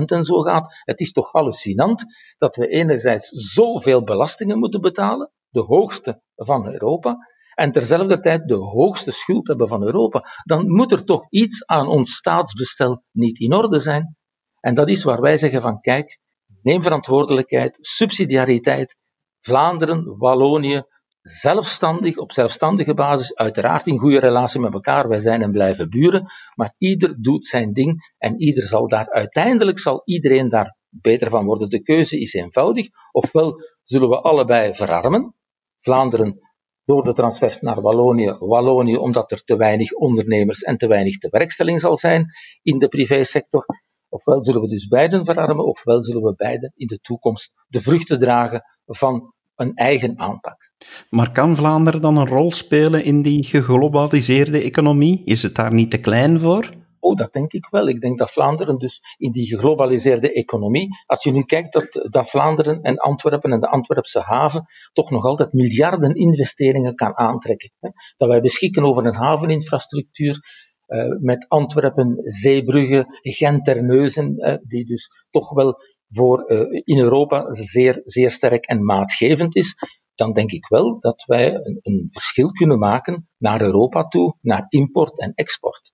120% 0.00 0.04
en 0.04 0.24
zo 0.24 0.40
gaat. 0.40 0.74
Het 0.84 1.00
is 1.00 1.12
toch 1.12 1.32
hallucinant 1.32 2.04
dat 2.38 2.56
we 2.56 2.68
enerzijds 2.68 3.28
zoveel 3.28 4.04
belastingen 4.04 4.58
moeten 4.58 4.80
betalen, 4.80 5.30
de 5.48 5.60
hoogste 5.60 6.22
van 6.34 6.66
Europa, 6.66 7.16
en 7.54 7.72
terzelfde 7.72 8.20
tijd 8.20 8.48
de 8.48 8.56
hoogste 8.56 9.10
schuld 9.10 9.48
hebben 9.48 9.68
van 9.68 9.82
Europa, 9.82 10.24
dan 10.44 10.70
moet 10.70 10.92
er 10.92 11.04
toch 11.04 11.26
iets 11.30 11.66
aan 11.66 11.88
ons 11.88 12.14
staatsbestel 12.14 13.02
niet 13.10 13.38
in 13.38 13.54
orde 13.54 13.78
zijn. 13.78 14.16
En 14.60 14.74
dat 14.74 14.88
is 14.88 15.04
waar 15.04 15.20
wij 15.20 15.36
zeggen 15.36 15.62
van 15.62 15.80
kijk, 15.80 16.18
neem 16.62 16.82
verantwoordelijkheid, 16.82 17.76
subsidiariteit, 17.80 18.96
Vlaanderen, 19.40 20.18
Wallonië, 20.18 20.84
zelfstandig, 21.24 22.16
op 22.16 22.32
zelfstandige 22.32 22.94
basis, 22.94 23.34
uiteraard 23.34 23.86
in 23.86 23.98
goede 23.98 24.18
relatie 24.18 24.60
met 24.60 24.72
elkaar. 24.72 25.08
Wij 25.08 25.20
zijn 25.20 25.42
en 25.42 25.50
blijven 25.50 25.90
buren, 25.90 26.26
maar 26.54 26.74
ieder 26.78 27.22
doet 27.22 27.46
zijn 27.46 27.72
ding 27.72 28.14
en 28.18 28.40
ieder 28.40 28.64
zal 28.64 28.88
daar, 28.88 29.10
uiteindelijk 29.10 29.78
zal 29.78 30.02
iedereen 30.04 30.48
daar 30.48 30.76
beter 30.88 31.30
van 31.30 31.44
worden. 31.44 31.68
De 31.68 31.82
keuze 31.82 32.20
is 32.20 32.34
eenvoudig. 32.34 32.86
Ofwel 33.12 33.60
zullen 33.82 34.08
we 34.08 34.20
allebei 34.20 34.74
verarmen, 34.74 35.34
Vlaanderen 35.80 36.38
door 36.84 37.04
de 37.04 37.12
transfers 37.12 37.60
naar 37.60 37.80
Wallonië, 37.80 38.36
Wallonië 38.38 38.96
omdat 38.96 39.30
er 39.30 39.44
te 39.44 39.56
weinig 39.56 39.92
ondernemers 39.92 40.62
en 40.62 40.76
te 40.76 40.86
weinig 40.86 41.18
tewerkstelling 41.18 41.80
zal 41.80 41.96
zijn 41.96 42.26
in 42.62 42.78
de 42.78 42.88
privésector. 42.88 43.66
Ofwel 44.08 44.44
zullen 44.44 44.60
we 44.60 44.68
dus 44.68 44.86
beiden 44.86 45.24
verarmen, 45.24 45.64
ofwel 45.64 46.02
zullen 46.02 46.22
we 46.22 46.34
beiden 46.36 46.72
in 46.74 46.86
de 46.86 46.98
toekomst 46.98 47.64
de 47.68 47.80
vruchten 47.80 48.18
dragen 48.18 48.62
van 48.86 49.32
een 49.54 49.74
eigen 49.74 50.18
aanpak. 50.18 50.72
Maar 51.10 51.32
kan 51.32 51.56
Vlaanderen 51.56 52.00
dan 52.00 52.16
een 52.16 52.26
rol 52.26 52.52
spelen 52.52 53.04
in 53.04 53.22
die 53.22 53.44
geglobaliseerde 53.44 54.62
economie? 54.62 55.22
Is 55.24 55.42
het 55.42 55.54
daar 55.54 55.74
niet 55.74 55.90
te 55.90 55.98
klein 55.98 56.40
voor? 56.40 56.70
Oh, 57.04 57.16
dat 57.16 57.32
denk 57.32 57.52
ik 57.52 57.66
wel. 57.70 57.88
Ik 57.88 58.00
denk 58.00 58.18
dat 58.18 58.30
Vlaanderen 58.30 58.78
dus 58.78 59.00
in 59.16 59.32
die 59.32 59.46
geglobaliseerde 59.46 60.32
economie, 60.32 60.88
als 61.06 61.22
je 61.22 61.32
nu 61.32 61.42
kijkt 61.42 61.72
dat, 61.72 62.08
dat 62.10 62.30
Vlaanderen 62.30 62.82
en 62.82 62.96
Antwerpen 62.96 63.52
en 63.52 63.60
de 63.60 63.68
Antwerpse 63.68 64.20
haven 64.20 64.66
toch 64.92 65.10
nog 65.10 65.24
altijd 65.24 65.52
miljarden 65.52 66.14
investeringen 66.14 66.94
kan 66.94 67.16
aantrekken. 67.16 67.70
Dat 68.16 68.28
wij 68.28 68.40
beschikken 68.40 68.84
over 68.84 69.06
een 69.06 69.14
haveninfrastructuur 69.14 70.38
uh, 70.86 71.18
met 71.20 71.48
Antwerpen, 71.48 72.20
Zeebrugge, 72.24 73.06
Gent-Terneuzen, 73.22 74.34
uh, 74.36 74.54
die 74.62 74.86
dus 74.86 75.08
toch 75.30 75.54
wel 75.54 75.76
voor 76.08 76.50
uh, 76.50 76.80
in 76.84 76.98
Europa 76.98 77.52
zeer, 77.52 78.00
zeer 78.04 78.30
sterk 78.30 78.64
en 78.64 78.84
maatgevend 78.84 79.56
is 79.56 79.74
dan 80.14 80.32
denk 80.32 80.50
ik 80.50 80.68
wel 80.68 81.00
dat 81.00 81.24
wij 81.26 81.54
een, 81.54 81.78
een, 81.82 82.06
verschil 82.08 82.50
kunnen 82.50 82.78
maken 82.78 83.28
naar 83.38 83.60
Europa 83.60 84.06
toe, 84.06 84.36
naar 84.40 84.66
import 84.68 85.18
en 85.18 85.32
export. 85.34 85.92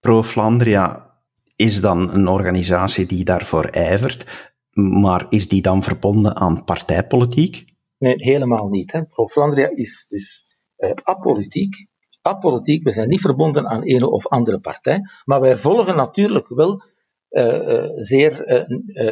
Pro 0.00 0.22
Flandria 0.22 1.14
is 1.56 1.80
dan 1.80 2.14
een 2.14 2.28
organisatie 2.28 3.06
die 3.06 3.24
daarvoor 3.24 3.64
ijvert, 3.64 4.50
maar 4.72 5.26
is 5.28 5.48
die 5.48 5.62
dan 5.62 5.82
verbonden 5.82 6.36
aan 6.36 6.64
partijpolitiek? 6.64 7.64
Nee, 7.98 8.14
helemaal 8.16 8.68
niet. 8.68 8.92
Hè. 8.92 9.04
Pro 9.04 9.28
Flandria 9.28 9.70
is 9.74 10.06
dus 10.08 10.46
uh, 10.78 10.90
apolitiek. 11.02 11.88
Apolitiek, 12.22 12.82
we 12.82 12.92
zijn 12.92 13.08
niet 13.08 13.20
verbonden 13.20 13.68
aan 13.68 13.80
een 13.84 14.02
of 14.02 14.26
andere 14.26 14.60
partij, 14.60 15.00
maar 15.24 15.40
wij 15.40 15.56
volgen 15.56 15.96
natuurlijk 15.96 16.48
wel 16.48 16.82
uh, 17.30 17.44
uh, 17.44 17.90
zeer 17.94 18.44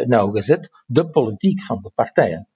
nauwgezet 0.07 0.71
de 0.87 1.11
politiek 1.11 1.62
van 1.62 1.79
de 1.83 1.91
partijen. 1.95 2.49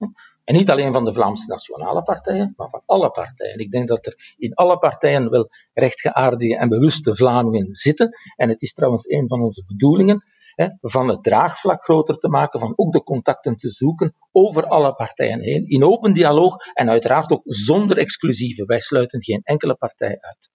En 0.43 0.55
niet 0.55 0.69
alleen 0.69 0.93
van 0.93 1.05
de 1.05 1.13
Vlaamse 1.13 1.47
nationale 1.47 2.03
partijen, 2.03 2.53
maar 2.57 2.69
van 2.69 2.83
alle 2.85 3.11
partijen. 3.11 3.59
Ik 3.59 3.71
denk 3.71 3.87
dat 3.87 4.05
er 4.05 4.33
in 4.37 4.53
alle 4.53 4.77
partijen 4.77 5.29
wel 5.29 5.49
rechtgeaardige 5.73 6.57
en 6.57 6.69
bewuste 6.69 7.15
Vlamingen 7.15 7.75
zitten. 7.75 8.17
En 8.35 8.49
het 8.49 8.61
is 8.61 8.73
trouwens 8.73 9.07
een 9.07 9.27
van 9.27 9.41
onze 9.41 9.63
bedoelingen 9.67 10.23
hè, 10.55 10.67
van 10.81 11.07
het 11.07 11.23
draagvlak 11.23 11.83
groter 11.83 12.17
te 12.17 12.27
maken, 12.27 12.59
van 12.59 12.73
ook 12.75 12.93
de 12.93 13.03
contacten 13.03 13.55
te 13.55 13.69
zoeken 13.69 14.15
over 14.31 14.67
alle 14.67 14.95
partijen 14.95 15.41
heen, 15.41 15.67
in 15.67 15.83
open 15.83 16.13
dialoog 16.13 16.55
en 16.73 16.89
uiteraard 16.89 17.31
ook 17.31 17.41
zonder 17.43 17.97
exclusieve. 17.97 18.65
Wij 18.65 18.79
sluiten 18.79 19.23
geen 19.23 19.41
enkele 19.43 19.75
partij 19.75 20.17
uit. 20.19 20.51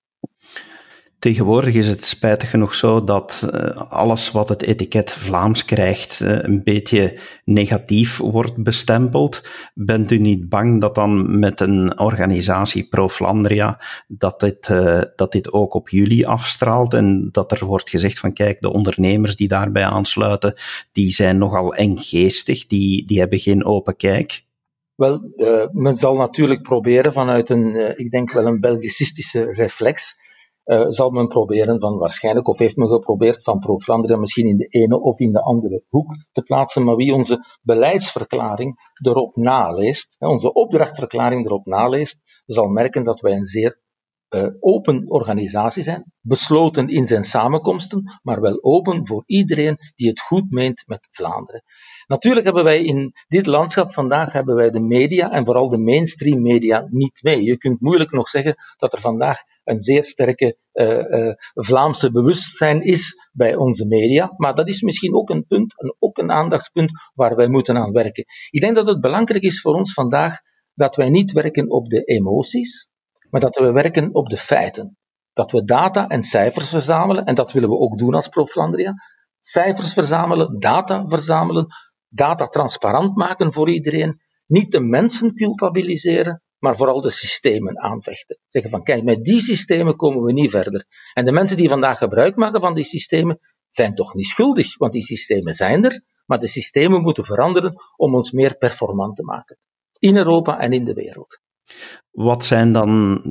Tegenwoordig 1.18 1.74
is 1.74 1.86
het 1.86 2.04
spijtig 2.04 2.50
genoeg 2.50 2.74
zo 2.74 3.04
dat 3.04 3.48
uh, 3.54 3.70
alles 3.90 4.30
wat 4.30 4.48
het 4.48 4.62
etiket 4.62 5.10
Vlaams 5.10 5.64
krijgt 5.64 6.20
uh, 6.20 6.42
een 6.42 6.62
beetje 6.62 7.18
negatief 7.44 8.18
wordt 8.18 8.62
bestempeld. 8.62 9.42
Bent 9.74 10.10
u 10.10 10.18
niet 10.18 10.48
bang 10.48 10.80
dat 10.80 10.94
dan 10.94 11.38
met 11.38 11.60
een 11.60 11.98
organisatie 12.00 12.88
Pro 12.88 13.08
Flandria 13.08 13.80
dat 14.08 14.40
dit, 14.40 14.68
uh, 14.68 15.00
dat 15.16 15.32
dit 15.32 15.52
ook 15.52 15.74
op 15.74 15.88
jullie 15.88 16.28
afstraalt 16.28 16.94
en 16.94 17.28
dat 17.32 17.52
er 17.52 17.64
wordt 17.64 17.90
gezegd 17.90 18.18
van 18.18 18.32
kijk, 18.32 18.60
de 18.60 18.72
ondernemers 18.72 19.36
die 19.36 19.48
daarbij 19.48 19.84
aansluiten, 19.84 20.54
die 20.92 21.10
zijn 21.10 21.38
nogal 21.38 21.74
enggeestig, 21.74 22.66
die, 22.66 23.06
die 23.06 23.18
hebben 23.18 23.38
geen 23.38 23.64
open 23.64 23.96
kijk? 23.96 24.44
Wel, 24.94 25.32
men 25.72 25.96
zal 25.96 26.16
natuurlijk 26.16 26.62
proberen 26.62 27.12
vanuit 27.12 27.50
een, 27.50 27.98
ik 27.98 28.10
denk 28.10 28.32
wel 28.32 28.46
een 28.46 28.60
Belgicistische 28.60 29.52
reflex, 29.52 30.16
uh, 30.68 30.84
zal 30.88 31.10
men 31.10 31.28
proberen 31.28 31.80
van 31.80 31.98
waarschijnlijk, 31.98 32.48
of 32.48 32.58
heeft 32.58 32.76
men 32.76 32.88
geprobeerd 32.88 33.42
van 33.42 33.58
Pro 33.58 33.78
Flandria 33.78 34.16
misschien 34.16 34.48
in 34.48 34.56
de 34.56 34.66
ene 34.66 35.00
of 35.00 35.18
in 35.18 35.32
de 35.32 35.42
andere 35.42 35.82
hoek 35.88 36.14
te 36.32 36.42
plaatsen, 36.42 36.84
maar 36.84 36.96
wie 36.96 37.14
onze 37.14 37.58
beleidsverklaring 37.62 38.76
erop 39.04 39.36
naleest, 39.36 40.16
onze 40.18 40.52
opdrachtverklaring 40.52 41.46
erop 41.46 41.66
naleest, 41.66 42.20
zal 42.46 42.68
merken 42.68 43.04
dat 43.04 43.20
wij 43.20 43.32
een 43.32 43.46
zeer 43.46 43.80
uh, 44.30 44.48
open 44.60 45.10
organisatie 45.10 45.82
zijn, 45.82 46.12
besloten 46.20 46.88
in 46.88 47.06
zijn 47.06 47.24
samenkomsten, 47.24 48.18
maar 48.22 48.40
wel 48.40 48.58
open 48.62 49.06
voor 49.06 49.22
iedereen 49.26 49.76
die 49.94 50.08
het 50.08 50.20
goed 50.20 50.50
meent 50.50 50.82
met 50.86 51.08
Vlaanderen. 51.10 51.62
Natuurlijk 52.06 52.44
hebben 52.44 52.64
wij 52.64 52.84
in 52.84 53.12
dit 53.28 53.46
landschap 53.46 53.92
vandaag 53.92 54.32
hebben 54.32 54.54
wij 54.54 54.70
de 54.70 54.80
media 54.80 55.30
en 55.30 55.44
vooral 55.44 55.68
de 55.68 55.78
mainstream 55.78 56.42
media 56.42 56.86
niet 56.90 57.22
mee. 57.22 57.42
Je 57.42 57.56
kunt 57.56 57.80
moeilijk 57.80 58.10
nog 58.10 58.28
zeggen 58.28 58.56
dat 58.76 58.92
er 58.92 59.00
vandaag 59.00 59.42
een 59.68 59.80
zeer 59.80 60.04
sterke 60.04 60.56
uh, 60.72 60.98
uh, 60.98 61.32
Vlaamse 61.54 62.10
bewustzijn 62.10 62.82
is 62.82 63.28
bij 63.32 63.54
onze 63.54 63.86
media. 63.86 64.34
Maar 64.36 64.54
dat 64.54 64.68
is 64.68 64.82
misschien 64.82 65.14
ook 65.14 65.30
een 65.30 65.46
punt, 65.46 65.74
een, 65.76 65.94
ook 65.98 66.18
een 66.18 66.30
aandachtspunt 66.30 66.90
waar 67.14 67.36
wij 67.36 67.48
moeten 67.48 67.76
aan 67.76 67.92
werken. 67.92 68.24
Ik 68.50 68.60
denk 68.60 68.74
dat 68.74 68.88
het 68.88 69.00
belangrijk 69.00 69.42
is 69.42 69.60
voor 69.60 69.74
ons 69.74 69.92
vandaag 69.92 70.38
dat 70.74 70.96
wij 70.96 71.08
niet 71.08 71.32
werken 71.32 71.70
op 71.70 71.88
de 71.88 72.04
emoties, 72.04 72.88
maar 73.30 73.40
dat 73.40 73.56
we 73.56 73.72
werken 73.72 74.14
op 74.14 74.28
de 74.28 74.36
feiten. 74.36 74.96
Dat 75.32 75.52
we 75.52 75.64
data 75.64 76.08
en 76.08 76.22
cijfers 76.22 76.68
verzamelen, 76.68 77.24
en 77.24 77.34
dat 77.34 77.52
willen 77.52 77.68
we 77.68 77.78
ook 77.78 77.98
doen 77.98 78.14
als 78.14 78.28
Pro 78.28 78.46
Flandria. 78.46 78.94
Cijfers 79.40 79.92
verzamelen, 79.92 80.58
data 80.58 81.06
verzamelen, 81.06 81.66
data 82.08 82.46
transparant 82.46 83.16
maken 83.16 83.52
voor 83.52 83.70
iedereen. 83.70 84.20
Niet 84.46 84.72
de 84.72 84.80
mensen 84.80 85.34
culpabiliseren, 85.34 86.42
maar 86.58 86.76
vooral 86.76 87.00
de 87.00 87.10
systemen 87.10 87.80
aanvechten. 87.80 88.38
Zeggen 88.48 88.70
van, 88.70 88.82
kijk, 88.82 89.02
met 89.02 89.24
die 89.24 89.40
systemen 89.40 89.96
komen 89.96 90.22
we 90.22 90.32
niet 90.32 90.50
verder. 90.50 90.86
En 91.14 91.24
de 91.24 91.32
mensen 91.32 91.56
die 91.56 91.68
vandaag 91.68 91.98
gebruik 91.98 92.36
maken 92.36 92.60
van 92.60 92.74
die 92.74 92.84
systemen, 92.84 93.40
zijn 93.68 93.94
toch 93.94 94.14
niet 94.14 94.26
schuldig, 94.26 94.76
want 94.76 94.92
die 94.92 95.02
systemen 95.02 95.54
zijn 95.54 95.84
er, 95.84 96.02
maar 96.26 96.40
de 96.40 96.46
systemen 96.46 97.02
moeten 97.02 97.24
veranderen 97.24 97.74
om 97.96 98.14
ons 98.14 98.32
meer 98.32 98.56
performant 98.56 99.16
te 99.16 99.22
maken. 99.22 99.58
In 99.98 100.16
Europa 100.16 100.58
en 100.58 100.72
in 100.72 100.84
de 100.84 100.94
wereld. 100.94 101.40
Wat 102.10 102.44
zijn 102.44 102.72
dan, 102.72 103.22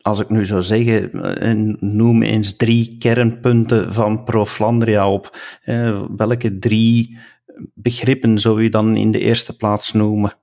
als 0.00 0.20
ik 0.20 0.28
nu 0.28 0.44
zou 0.44 0.62
zeggen, 0.62 1.12
eh, 1.40 1.52
noem 1.78 2.22
eens 2.22 2.56
drie 2.56 2.96
kernpunten 2.98 3.92
van 3.92 4.24
Pro 4.24 4.46
Flandria 4.46 5.12
op. 5.12 5.38
Eh, 5.62 6.04
welke 6.16 6.58
drie 6.58 7.18
begrippen 7.74 8.38
zou 8.38 8.62
je 8.62 8.70
dan 8.70 8.96
in 8.96 9.10
de 9.10 9.18
eerste 9.18 9.56
plaats 9.56 9.92
noemen? 9.92 10.38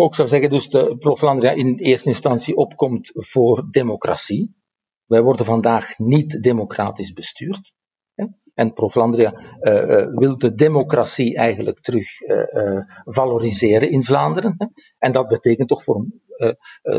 Ook 0.00 0.14
zou 0.14 0.28
zeggen 0.28 0.50
dus 0.50 0.68
de 0.68 0.96
Pro 0.98 1.16
Flandria 1.16 1.50
in 1.50 1.78
eerste 1.78 2.08
instantie 2.08 2.56
opkomt 2.56 3.10
voor 3.14 3.68
democratie. 3.70 4.54
Wij 5.06 5.22
worden 5.22 5.46
vandaag 5.46 5.98
niet 5.98 6.42
democratisch 6.42 7.12
bestuurd. 7.12 7.72
En 8.54 8.72
Pro 8.72 8.88
Flandria 8.88 9.32
uh, 9.60 9.74
uh, 9.74 10.06
wil 10.14 10.38
de 10.38 10.54
democratie 10.54 11.36
eigenlijk 11.36 11.80
terug 11.80 12.20
uh, 12.20 12.80
valoriseren 13.04 13.90
in 13.90 14.04
Vlaanderen. 14.04 14.56
En 14.98 15.12
dat 15.12 15.28
betekent 15.28 15.68
toch 15.68 15.84
voor, 15.84 16.06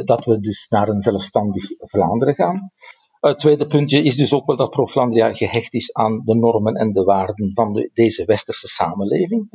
dat 0.06 0.26
we 0.26 0.40
dus 0.40 0.68
naar 0.70 0.88
een 0.88 1.02
zelfstandig 1.02 1.64
Vlaanderen 1.78 2.36
gaan. 2.36 2.72
Het 3.20 3.40
tweede 3.40 3.68
puntje 3.68 4.04
is 4.04 4.16
dus 4.16 4.34
ook 4.34 4.46
wel 4.46 4.56
dat 4.56 4.70
Pro 4.70 4.88
Flandria 4.88 5.34
gehecht 5.34 5.74
is 5.74 5.94
aan 5.94 6.22
de 6.26 6.36
normen 6.36 6.76
en 6.76 6.92
de 6.92 7.04
waarden 7.04 7.54
van 7.54 7.74
de, 7.74 7.90
deze 7.94 8.26
westerse 8.26 8.68
samenleving. 8.68 9.50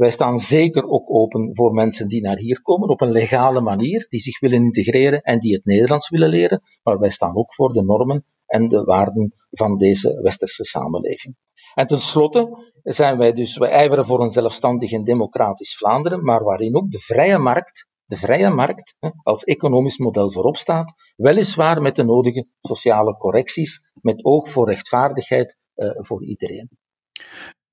Wij 0.00 0.10
staan 0.10 0.38
zeker 0.38 0.88
ook 0.88 1.14
open 1.14 1.54
voor 1.54 1.72
mensen 1.72 2.08
die 2.08 2.22
naar 2.22 2.36
hier 2.36 2.62
komen 2.62 2.88
op 2.88 3.00
een 3.00 3.10
legale 3.10 3.60
manier, 3.60 4.06
die 4.08 4.20
zich 4.20 4.40
willen 4.40 4.64
integreren 4.64 5.20
en 5.22 5.38
die 5.38 5.54
het 5.54 5.64
Nederlands 5.64 6.08
willen 6.08 6.28
leren, 6.28 6.62
maar 6.82 6.98
wij 6.98 7.10
staan 7.10 7.36
ook 7.36 7.54
voor 7.54 7.72
de 7.72 7.82
normen 7.82 8.24
en 8.46 8.68
de 8.68 8.84
waarden 8.84 9.34
van 9.50 9.78
deze 9.78 10.20
westerse 10.22 10.64
samenleving. 10.64 11.36
En 11.74 11.86
tenslotte 11.86 12.72
zijn 12.82 13.18
wij 13.18 13.32
dus, 13.32 13.56
wij 13.56 13.70
ijveren 13.70 14.04
voor 14.04 14.20
een 14.20 14.30
zelfstandig 14.30 14.92
en 14.92 15.04
democratisch 15.04 15.76
Vlaanderen, 15.76 16.24
maar 16.24 16.44
waarin 16.44 16.76
ook 16.76 16.90
de 16.90 16.98
vrije 16.98 17.38
markt, 17.38 17.88
de 18.04 18.16
vrije 18.16 18.50
markt 18.50 18.96
als 19.22 19.44
economisch 19.44 19.98
model 19.98 20.32
voorop 20.32 20.56
staat, 20.56 20.92
weliswaar 21.16 21.82
met 21.82 21.96
de 21.96 22.04
nodige 22.04 22.50
sociale 22.60 23.16
correcties, 23.16 23.90
met 23.94 24.24
oog 24.24 24.48
voor 24.48 24.68
rechtvaardigheid 24.68 25.56
uh, 25.76 25.90
voor 25.94 26.24
iedereen. 26.24 26.70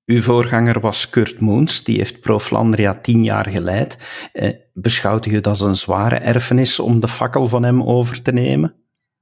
Uw 0.08 0.20
voorganger 0.20 0.80
was 0.80 1.10
Kurt 1.10 1.40
Moens, 1.40 1.84
die 1.84 1.96
heeft 1.96 2.20
Pro 2.20 2.38
Flandria 2.38 2.94
tien 3.00 3.24
jaar 3.24 3.48
geleid. 3.48 3.98
Eh, 4.32 4.50
beschouwt 4.72 5.26
u 5.26 5.34
het 5.34 5.46
als 5.46 5.60
een 5.60 5.74
zware 5.74 6.14
erfenis 6.14 6.80
om 6.80 7.00
de 7.00 7.08
fakkel 7.08 7.48
van 7.48 7.62
hem 7.62 7.82
over 7.82 8.22
te 8.22 8.32
nemen? 8.32 8.74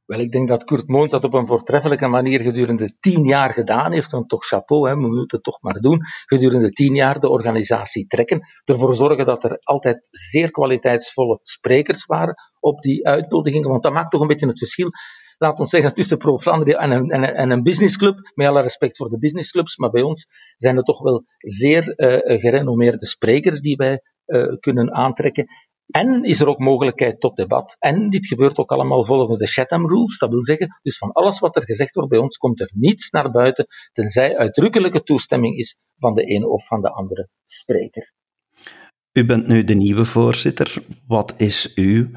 Wel, 0.05 0.21
ik 0.21 0.33
denk 0.33 0.49
dat 0.49 0.65
Kurt 0.65 0.89
Moons 0.89 1.11
dat 1.11 1.25
op 1.25 1.35
een 1.35 1.47
voortreffelijke 1.47 2.07
manier 2.07 2.41
gedurende 2.41 2.97
tien 3.01 3.25
jaar 3.25 3.53
gedaan 3.53 3.93
heeft. 3.93 4.11
Want 4.11 4.29
toch 4.29 4.45
chapeau, 4.45 4.89
hè, 4.89 4.95
we 4.95 5.01
moeten 5.01 5.37
het 5.37 5.43
toch 5.43 5.63
maar 5.63 5.81
doen. 5.81 6.01
Gedurende 6.25 6.71
tien 6.71 6.95
jaar 6.95 7.21
de 7.21 7.29
organisatie 7.29 8.07
trekken. 8.07 8.41
Ervoor 8.65 8.95
zorgen 8.95 9.27
dat 9.27 9.45
er 9.45 9.59
altijd 9.63 10.09
zeer 10.11 10.51
kwaliteitsvolle 10.51 11.39
sprekers 11.43 12.05
waren 12.05 12.35
op 12.61 12.83
die 12.83 13.07
uitnodigingen. 13.07 13.69
Want 13.71 13.83
dat 13.83 13.93
maakt 13.93 14.11
toch 14.11 14.21
een 14.21 14.27
beetje 14.27 14.47
het 14.47 14.59
verschil 14.59 14.91
laat 15.39 15.59
ons 15.59 15.71
zeggen, 15.71 15.95
tussen 15.95 16.19
Pro 16.19 16.39
Flandria 16.39 16.79
en 16.79 16.91
een, 16.91 17.11
en, 17.11 17.35
en 17.35 17.51
een 17.51 17.63
businessclub. 17.63 18.31
Met 18.35 18.47
alle 18.47 18.61
respect 18.61 18.97
voor 18.97 19.09
de 19.09 19.19
businessclubs, 19.19 19.77
maar 19.77 19.91
bij 19.91 20.03
ons 20.03 20.27
zijn 20.57 20.77
er 20.77 20.83
toch 20.83 21.03
wel 21.03 21.25
zeer 21.39 21.83
uh, 21.87 22.41
gerenommeerde 22.41 23.07
sprekers 23.07 23.61
die 23.61 23.77
wij 23.77 24.01
uh, 24.27 24.57
kunnen 24.61 24.95
aantrekken. 24.95 25.47
En 25.87 26.25
is 26.25 26.41
er 26.41 26.47
ook 26.47 26.59
mogelijkheid 26.59 27.21
tot 27.21 27.37
debat. 27.37 27.77
En 27.79 28.11
dit 28.11 28.27
gebeurt 28.27 28.59
ook 28.59 28.73
allemaal 28.73 29.05
volgens 29.05 29.39
de 29.39 29.47
Chatham 29.47 29.89
Rules. 29.89 30.19
Dat 30.19 30.31
wil 30.31 30.45
zeggen, 30.45 30.79
dus 30.83 30.99
van 30.99 31.13
alles 31.13 31.39
wat 31.39 31.57
er 31.57 31.65
gezegd 31.65 31.95
wordt 31.95 32.11
bij 32.11 32.19
ons, 32.19 32.37
komt 32.37 32.61
er 32.61 32.71
niets 32.75 33.11
naar 33.11 33.31
buiten, 33.31 33.67
tenzij 33.93 34.37
uitdrukkelijke 34.37 35.03
toestemming 35.03 35.57
is 35.57 35.77
van 35.99 36.15
de 36.15 36.23
ene 36.23 36.49
of 36.49 36.67
van 36.67 36.81
de 36.81 36.91
andere 36.91 37.29
spreker. 37.47 38.13
U 39.13 39.25
bent 39.25 39.47
nu 39.47 39.65
de 39.65 39.75
nieuwe 39.75 40.05
voorzitter. 40.05 40.83
Wat 41.07 41.35
is 41.41 41.75
uw 41.75 42.09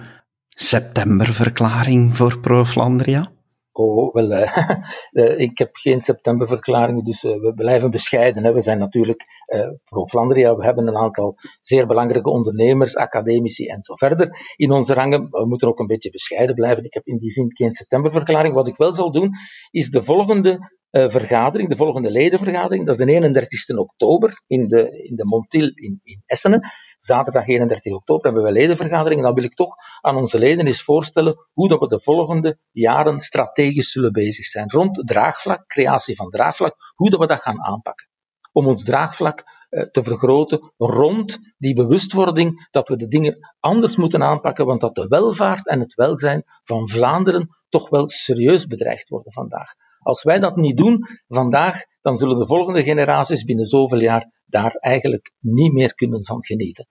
septemberverklaring 0.61 2.15
voor 2.17 2.39
Pro 2.39 2.65
Flandria? 2.65 3.31
Oh, 3.71 4.13
wel, 4.13 4.31
uh, 4.31 5.39
ik 5.47 5.57
heb 5.57 5.75
geen 5.75 6.01
septemberverklaring, 6.01 7.05
dus 7.05 7.23
uh, 7.23 7.31
we 7.31 7.53
blijven 7.53 7.91
bescheiden. 7.91 8.43
Hè. 8.43 8.53
We 8.53 8.61
zijn 8.61 8.79
natuurlijk 8.79 9.23
uh, 9.47 9.67
pro 9.85 10.05
Flandria, 10.07 10.55
we 10.55 10.63
hebben 10.63 10.87
een 10.87 10.97
aantal 10.97 11.35
zeer 11.61 11.87
belangrijke 11.87 12.29
ondernemers, 12.29 12.95
academici 12.95 13.65
en 13.65 13.81
zo 13.81 13.95
verder 13.95 14.53
in 14.55 14.71
onze 14.71 14.93
rangen. 14.93 15.27
We 15.29 15.45
moeten 15.47 15.67
ook 15.67 15.79
een 15.79 15.87
beetje 15.87 16.09
bescheiden 16.09 16.55
blijven. 16.55 16.83
Ik 16.83 16.93
heb 16.93 17.05
in 17.05 17.17
die 17.17 17.31
zin 17.31 17.55
geen 17.55 17.73
septemberverklaring. 17.73 18.53
Wat 18.53 18.67
ik 18.67 18.77
wel 18.77 18.93
zal 18.93 19.11
doen, 19.11 19.29
is 19.71 19.89
de 19.89 20.03
volgende 20.03 20.77
vergadering, 20.91 21.69
de 21.69 21.75
volgende 21.75 22.11
ledenvergadering, 22.11 22.85
dat 22.85 22.99
is 22.99 23.05
de 23.05 23.11
31 23.11 23.77
oktober 23.77 24.41
in 24.47 24.67
de, 24.67 25.03
in 25.09 25.15
de 25.15 25.25
Montil 25.25 25.71
in, 25.75 25.99
in 26.03 26.23
Essenen 26.25 26.71
zaterdag 26.99 27.47
31 27.47 27.93
oktober 27.93 28.25
hebben 28.25 28.43
we 28.43 28.51
ledenvergadering. 28.51 29.19
En 29.19 29.25
dan 29.25 29.35
wil 29.35 29.43
ik 29.43 29.53
toch 29.53 29.73
aan 30.01 30.15
onze 30.15 30.39
leden 30.39 30.65
eens 30.65 30.84
voorstellen 30.84 31.48
hoe 31.53 31.70
dat 31.70 31.79
we 31.79 31.88
de 31.88 32.00
volgende 32.00 32.58
jaren 32.72 33.20
strategisch 33.20 33.91
zullen 33.91 34.12
bezig 34.12 34.46
zijn. 34.46 34.70
Rond 34.70 35.08
draagvlak, 35.08 35.68
creatie 35.68 36.15
van 36.15 36.29
draagvlak, 36.29 36.75
hoe 36.96 37.10
dat 37.10 37.20
we 37.20 37.27
dat 37.27 37.41
gaan 37.41 37.63
aanpakken. 37.63 38.08
Om 38.51 38.68
ons 38.68 38.84
draagvlak 38.84 39.44
eh, 39.70 39.84
te 39.84 40.03
vergroten 40.03 40.74
rond 40.77 41.39
die 41.58 41.74
bewustwording 41.74 42.68
dat 42.72 42.88
we 42.88 42.98
de 42.98 43.08
dingen 43.08 43.50
anders 43.60 43.96
moeten 43.96 44.24
aanpakken, 44.24 44.65
want 44.65 44.82
dat 44.82 44.96
de 44.96 45.08
welvaart 45.08 45.68
en 45.68 45.79
het 45.79 45.94
welzijn 45.94 46.44
van 46.63 46.89
Vlaanderen 46.89 47.58
toch 47.68 47.89
wel 47.89 48.10
serieus 48.10 48.65
bedreigd 48.65 49.10
worden 49.10 49.34
vandaag. 49.34 49.74
Als 50.00 50.24
wij 50.24 50.39
dat 50.39 50.56
niet 50.56 50.77
doen 50.77 51.08
vandaag, 51.27 51.82
dan 52.01 52.18
zullen 52.18 52.39
de 52.39 52.48
volgende 52.48 52.84
generaties 52.84 53.44
binnen 53.44 53.65
zoveel 53.65 54.00
jaar 54.00 54.32
daar 54.46 54.72
eigenlijk 54.72 55.32
niet 55.39 55.74
meer 55.74 55.96
kunnen 55.96 56.25
van 56.25 56.46
genieten. 56.46 56.88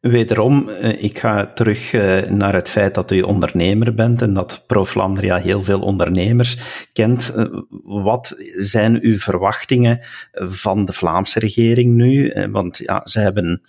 Wederom, 0.00 0.68
eh, 0.68 1.02
ik 1.02 1.18
ga 1.18 1.52
terug 1.52 1.92
eh, 1.92 2.30
naar 2.30 2.54
het 2.54 2.68
feit 2.68 2.94
dat 2.94 3.10
u 3.10 3.20
ondernemer 3.20 3.94
bent 3.94 4.22
en 4.22 4.34
dat 4.34 4.64
Pro 4.66 4.84
Flandria 4.84 5.36
heel 5.36 5.62
veel 5.62 5.80
ondernemers 5.80 6.58
kent. 6.92 7.34
Eh, 7.34 7.44
wat 7.84 8.34
zijn 8.56 8.98
uw 9.02 9.18
verwachtingen 9.18 10.00
van 10.32 10.84
de 10.84 10.92
Vlaamse 10.92 11.38
regering 11.38 11.94
nu? 11.94 12.32
Want 12.50 12.78
ja, 12.78 13.00
ze 13.04 13.20
hebben 13.20 13.62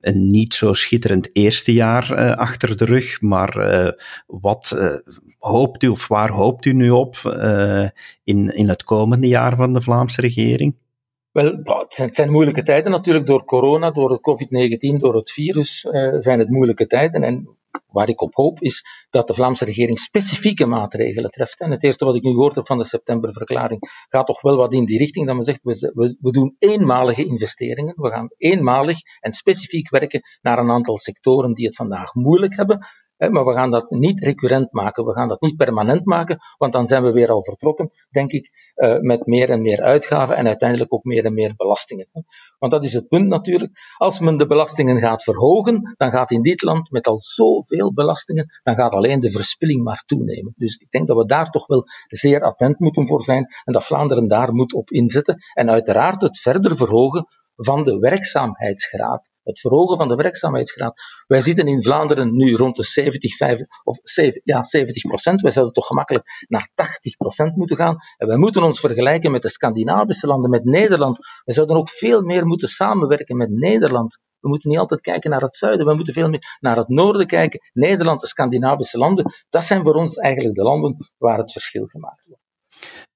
een 0.00 0.26
niet 0.26 0.54
zo 0.54 0.72
schitterend 0.72 1.30
eerste 1.32 1.72
jaar 1.72 2.36
achter 2.36 2.76
de 2.76 2.84
rug, 2.84 3.20
maar 3.20 3.94
wat 4.26 4.94
hoopt 5.38 5.82
u 5.82 5.88
of 5.88 6.08
waar 6.08 6.30
hoopt 6.30 6.64
u 6.64 6.72
nu 6.72 6.90
op 6.90 7.16
in, 8.24 8.48
in 8.54 8.68
het 8.68 8.84
komende 8.84 9.28
jaar 9.28 9.56
van 9.56 9.72
de 9.72 9.80
Vlaamse 9.80 10.20
regering? 10.20 10.74
Wel, 11.32 11.62
het 11.88 12.14
zijn 12.14 12.30
moeilijke 12.30 12.62
tijden 12.62 12.90
natuurlijk 12.90 13.26
door 13.26 13.44
corona, 13.44 13.90
door 13.90 14.10
het 14.10 14.20
COVID-19, 14.20 15.00
door 15.00 15.14
het 15.14 15.30
virus 15.30 15.84
uh, 15.84 16.16
zijn 16.20 16.38
het 16.38 16.48
moeilijke 16.48 16.86
tijden. 16.86 17.22
En 17.22 17.58
waar 17.86 18.08
ik 18.08 18.20
op 18.20 18.34
hoop 18.34 18.60
is 18.60 18.84
dat 19.10 19.26
de 19.26 19.34
Vlaamse 19.34 19.64
regering 19.64 19.98
specifieke 19.98 20.66
maatregelen 20.66 21.30
treft. 21.30 21.60
En 21.60 21.70
het 21.70 21.84
eerste 21.84 22.04
wat 22.04 22.16
ik 22.16 22.22
nu 22.22 22.30
gehoord 22.30 22.54
heb 22.54 22.66
van 22.66 22.78
de 22.78 22.84
septemberverklaring 22.84 24.06
gaat 24.08 24.26
toch 24.26 24.40
wel 24.40 24.56
wat 24.56 24.72
in 24.72 24.84
die 24.84 24.98
richting 24.98 25.26
dat 25.26 25.34
men 25.34 25.44
zegt, 25.44 25.60
we, 25.62 26.16
we 26.20 26.30
doen 26.30 26.56
eenmalige 26.58 27.24
investeringen, 27.24 27.94
we 27.96 28.10
gaan 28.10 28.28
eenmalig 28.36 28.98
en 29.20 29.32
specifiek 29.32 29.90
werken 29.90 30.20
naar 30.40 30.58
een 30.58 30.70
aantal 30.70 30.98
sectoren 30.98 31.54
die 31.54 31.66
het 31.66 31.76
vandaag 31.76 32.14
moeilijk 32.14 32.56
hebben. 32.56 32.86
Maar 33.28 33.44
we 33.44 33.54
gaan 33.54 33.70
dat 33.70 33.90
niet 33.90 34.20
recurrent 34.20 34.72
maken, 34.72 35.04
we 35.04 35.12
gaan 35.12 35.28
dat 35.28 35.40
niet 35.40 35.56
permanent 35.56 36.04
maken, 36.04 36.38
want 36.58 36.72
dan 36.72 36.86
zijn 36.86 37.02
we 37.02 37.12
weer 37.12 37.30
al 37.30 37.44
vertrokken, 37.44 37.90
denk 38.10 38.32
ik, 38.32 38.50
uh, 38.76 38.98
met 38.98 39.26
meer 39.26 39.50
en 39.50 39.62
meer 39.62 39.82
uitgaven 39.82 40.36
en 40.36 40.46
uiteindelijk 40.46 40.94
ook 40.94 41.04
meer 41.04 41.24
en 41.24 41.34
meer 41.34 41.52
belastingen. 41.56 42.08
Want 42.58 42.72
dat 42.72 42.84
is 42.84 42.92
het 42.92 43.08
punt 43.08 43.26
natuurlijk. 43.26 43.72
Als 43.96 44.18
men 44.18 44.36
de 44.36 44.46
belastingen 44.46 44.98
gaat 44.98 45.22
verhogen, 45.22 45.94
dan 45.96 46.10
gaat 46.10 46.30
in 46.30 46.42
dit 46.42 46.62
land 46.62 46.90
met 46.90 47.06
al 47.06 47.20
zoveel 47.20 47.92
belastingen, 47.92 48.60
dan 48.62 48.74
gaat 48.74 48.92
alleen 48.92 49.20
de 49.20 49.30
verspilling 49.30 49.82
maar 49.82 50.02
toenemen. 50.06 50.54
Dus 50.56 50.76
ik 50.76 50.90
denk 50.90 51.06
dat 51.06 51.16
we 51.16 51.26
daar 51.26 51.50
toch 51.50 51.66
wel 51.66 51.84
zeer 52.06 52.42
attent 52.42 52.78
moeten 52.78 53.06
voor 53.06 53.22
zijn 53.22 53.46
en 53.64 53.72
dat 53.72 53.86
Vlaanderen 53.86 54.28
daar 54.28 54.52
moet 54.52 54.74
op 54.74 54.90
inzetten. 54.90 55.36
En 55.52 55.70
uiteraard 55.70 56.20
het 56.20 56.38
verder 56.38 56.76
verhogen 56.76 57.26
van 57.56 57.84
de 57.84 57.98
werkzaamheidsgraad 57.98 59.28
het 59.50 59.60
verhogen 59.60 59.96
van 59.96 60.08
de 60.08 60.14
werkzaamheidsgraad. 60.14 61.00
Wij 61.26 61.40
zitten 61.40 61.66
in 61.66 61.82
Vlaanderen 61.82 62.36
nu 62.36 62.56
rond 62.56 62.76
de 62.76 62.82
70, 62.82 63.36
5, 63.36 63.60
of 63.84 63.98
7, 64.02 64.40
ja, 64.44 64.64
70 64.64 65.02
procent. 65.02 65.40
Wij 65.40 65.50
zouden 65.50 65.74
toch 65.74 65.86
gemakkelijk 65.86 66.26
naar 66.48 66.70
80 66.74 67.16
procent 67.16 67.56
moeten 67.56 67.76
gaan. 67.76 67.96
En 68.16 68.26
wij 68.26 68.36
moeten 68.36 68.62
ons 68.62 68.80
vergelijken 68.80 69.30
met 69.30 69.42
de 69.42 69.48
Scandinavische 69.48 70.26
landen, 70.26 70.50
met 70.50 70.64
Nederland. 70.64 71.18
Wij 71.44 71.54
zouden 71.54 71.76
ook 71.76 71.88
veel 71.88 72.22
meer 72.22 72.46
moeten 72.46 72.68
samenwerken 72.68 73.36
met 73.36 73.50
Nederland. 73.50 74.18
We 74.40 74.48
moeten 74.48 74.70
niet 74.70 74.78
altijd 74.78 75.00
kijken 75.00 75.30
naar 75.30 75.40
het 75.40 75.56
zuiden, 75.56 75.86
we 75.86 75.94
moeten 75.94 76.14
veel 76.14 76.28
meer 76.28 76.58
naar 76.60 76.76
het 76.76 76.88
noorden 76.88 77.26
kijken. 77.26 77.60
Nederland, 77.72 78.20
de 78.20 78.26
Scandinavische 78.26 78.98
landen, 78.98 79.32
dat 79.50 79.64
zijn 79.64 79.82
voor 79.82 79.94
ons 79.94 80.16
eigenlijk 80.16 80.56
de 80.56 80.62
landen 80.62 80.96
waar 81.18 81.38
het 81.38 81.52
verschil 81.52 81.86
gemaakt 81.86 82.24
wordt. 82.24 82.42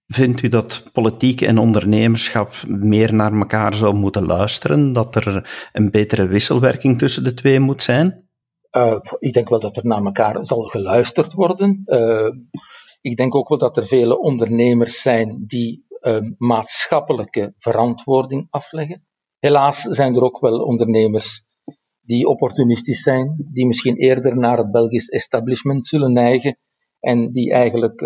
Vindt 0.06 0.42
u 0.42 0.48
dat 0.48 0.90
politiek 0.92 1.40
en 1.40 1.58
ondernemerschap 1.58 2.52
meer 2.66 3.14
naar 3.14 3.32
elkaar 3.32 3.74
zou 3.74 3.94
moeten 3.94 4.26
luisteren? 4.26 4.92
Dat 4.92 5.14
er 5.14 5.50
een 5.72 5.90
betere 5.90 6.26
wisselwerking 6.26 6.98
tussen 6.98 7.24
de 7.24 7.34
twee 7.34 7.60
moet 7.60 7.82
zijn? 7.82 8.28
Uh, 8.76 8.98
ik 9.18 9.32
denk 9.32 9.48
wel 9.48 9.60
dat 9.60 9.76
er 9.76 9.86
naar 9.86 10.04
elkaar 10.04 10.44
zal 10.44 10.62
geluisterd 10.62 11.32
worden. 11.32 11.82
Uh, 11.86 12.30
ik 13.00 13.16
denk 13.16 13.34
ook 13.34 13.48
wel 13.48 13.58
dat 13.58 13.76
er 13.76 13.86
vele 13.86 14.18
ondernemers 14.18 15.00
zijn 15.00 15.44
die 15.46 15.86
uh, 16.00 16.18
maatschappelijke 16.36 17.54
verantwoording 17.58 18.46
afleggen. 18.50 19.06
Helaas 19.38 19.80
zijn 19.80 20.14
er 20.14 20.22
ook 20.22 20.40
wel 20.40 20.58
ondernemers 20.58 21.44
die 22.00 22.26
opportunistisch 22.26 23.02
zijn, 23.02 23.48
die 23.52 23.66
misschien 23.66 23.96
eerder 23.96 24.36
naar 24.36 24.58
het 24.58 24.70
Belgisch 24.70 25.08
establishment 25.08 25.86
zullen 25.86 26.12
neigen 26.12 26.58
en 27.00 27.32
die 27.32 27.52
eigenlijk 27.52 28.00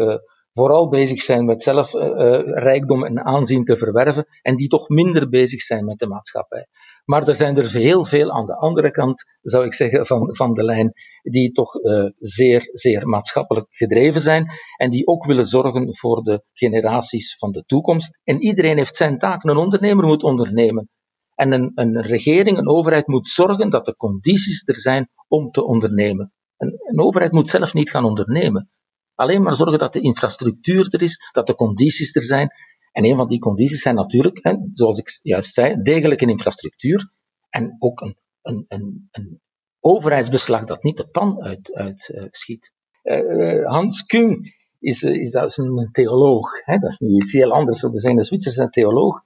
vooral 0.59 0.89
bezig 0.89 1.23
zijn 1.23 1.45
met 1.45 1.63
zelf 1.63 1.95
uh, 1.95 2.03
rijkdom 2.45 3.05
en 3.05 3.25
aanzien 3.25 3.65
te 3.65 3.77
verwerven 3.77 4.27
en 4.43 4.57
die 4.57 4.69
toch 4.69 4.89
minder 4.89 5.29
bezig 5.29 5.61
zijn 5.61 5.85
met 5.85 5.99
de 5.99 6.07
maatschappij. 6.07 6.67
Maar 7.05 7.29
er 7.29 7.35
zijn 7.35 7.57
er 7.57 7.71
heel 7.71 8.05
veel 8.05 8.31
aan 8.31 8.47
de 8.47 8.57
andere 8.57 8.91
kant, 8.91 9.25
zou 9.43 9.65
ik 9.65 9.75
zeggen, 9.75 10.07
van, 10.07 10.37
van 10.37 10.55
de 10.55 10.65
lijn, 10.65 10.93
die 11.23 11.53
toch 11.53 11.75
uh, 11.75 12.05
zeer, 12.19 12.69
zeer 12.73 13.09
maatschappelijk 13.09 13.67
gedreven 13.71 14.21
zijn 14.21 14.51
en 14.77 14.91
die 14.91 15.07
ook 15.07 15.25
willen 15.25 15.47
zorgen 15.47 15.95
voor 15.97 16.23
de 16.23 16.45
generaties 16.53 17.37
van 17.39 17.53
de 17.53 17.65
toekomst. 17.67 18.19
En 18.25 18.43
iedereen 18.43 18.77
heeft 18.77 18.97
zijn 18.97 19.19
taak. 19.19 19.45
Een 19.45 19.57
ondernemer 19.57 20.07
moet 20.07 20.23
ondernemen. 20.23 20.89
En 21.35 21.53
een, 21.53 21.73
een 21.75 22.03
regering, 22.03 22.59
een 22.59 22.69
overheid 22.69 23.07
moet 23.07 23.27
zorgen 23.27 23.71
dat 23.71 23.85
de 23.85 23.97
condities 23.97 24.63
er 24.67 24.79
zijn 24.79 25.09
om 25.29 25.51
te 25.51 25.65
ondernemen. 25.65 26.33
Een 26.57 27.01
overheid 27.01 27.33
moet 27.33 27.49
zelf 27.49 27.75
niet 27.75 27.91
gaan 27.91 28.05
ondernemen. 28.05 28.71
Alleen 29.19 29.43
maar 29.43 29.55
zorgen 29.55 29.79
dat 29.79 29.93
de 29.93 30.01
infrastructuur 30.01 30.89
er 30.91 31.03
is, 31.03 31.31
dat 31.33 31.47
de 31.47 31.55
condities 31.55 32.15
er 32.15 32.23
zijn. 32.23 32.51
En 32.93 33.05
een 33.05 33.17
van 33.17 33.29
die 33.29 33.39
condities 33.39 33.83
zijn 33.83 33.95
natuurlijk, 33.95 34.39
hè, 34.43 34.55
zoals 34.73 34.99
ik 34.99 35.19
juist 35.23 35.53
zei, 35.53 35.83
degelijke 35.83 36.27
infrastructuur 36.27 37.11
en 37.49 37.77
ook 37.79 38.01
een, 38.01 38.17
een, 38.43 38.65
een, 38.69 39.09
een 39.11 39.41
overheidsbeslag 39.81 40.65
dat 40.65 40.83
niet 40.83 40.97
de 40.97 41.09
pan 41.09 41.43
uitschiet. 41.43 42.73
Uit, 43.03 43.25
uh, 43.25 43.39
uh, 43.39 43.67
Hans 43.67 44.05
Kung 44.05 44.55
is, 44.79 45.03
is, 45.03 45.31
dat 45.31 45.51
is 45.51 45.57
een 45.57 45.89
theoloog. 45.93 46.65
Hè? 46.65 46.79
Dat 46.79 46.91
is 46.91 46.99
nu 46.99 47.15
iets 47.15 47.33
heel 47.33 47.53
anders. 47.53 47.83
Er 47.83 48.01
zijn 48.01 48.19
een 48.19 48.25
Zwitserse 48.25 48.69
theoloog 48.69 49.23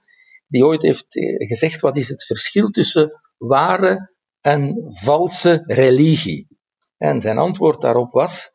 die 0.47 0.65
ooit 0.65 0.83
heeft 0.83 1.07
gezegd: 1.49 1.81
wat 1.81 1.97
is 1.97 2.09
het 2.09 2.25
verschil 2.25 2.69
tussen 2.69 3.21
ware 3.39 4.13
en 4.41 4.85
valse 4.89 5.63
religie? 5.67 6.49
En 6.97 7.21
zijn 7.21 7.39
antwoord 7.39 7.81
daarop 7.81 8.13
was: 8.13 8.51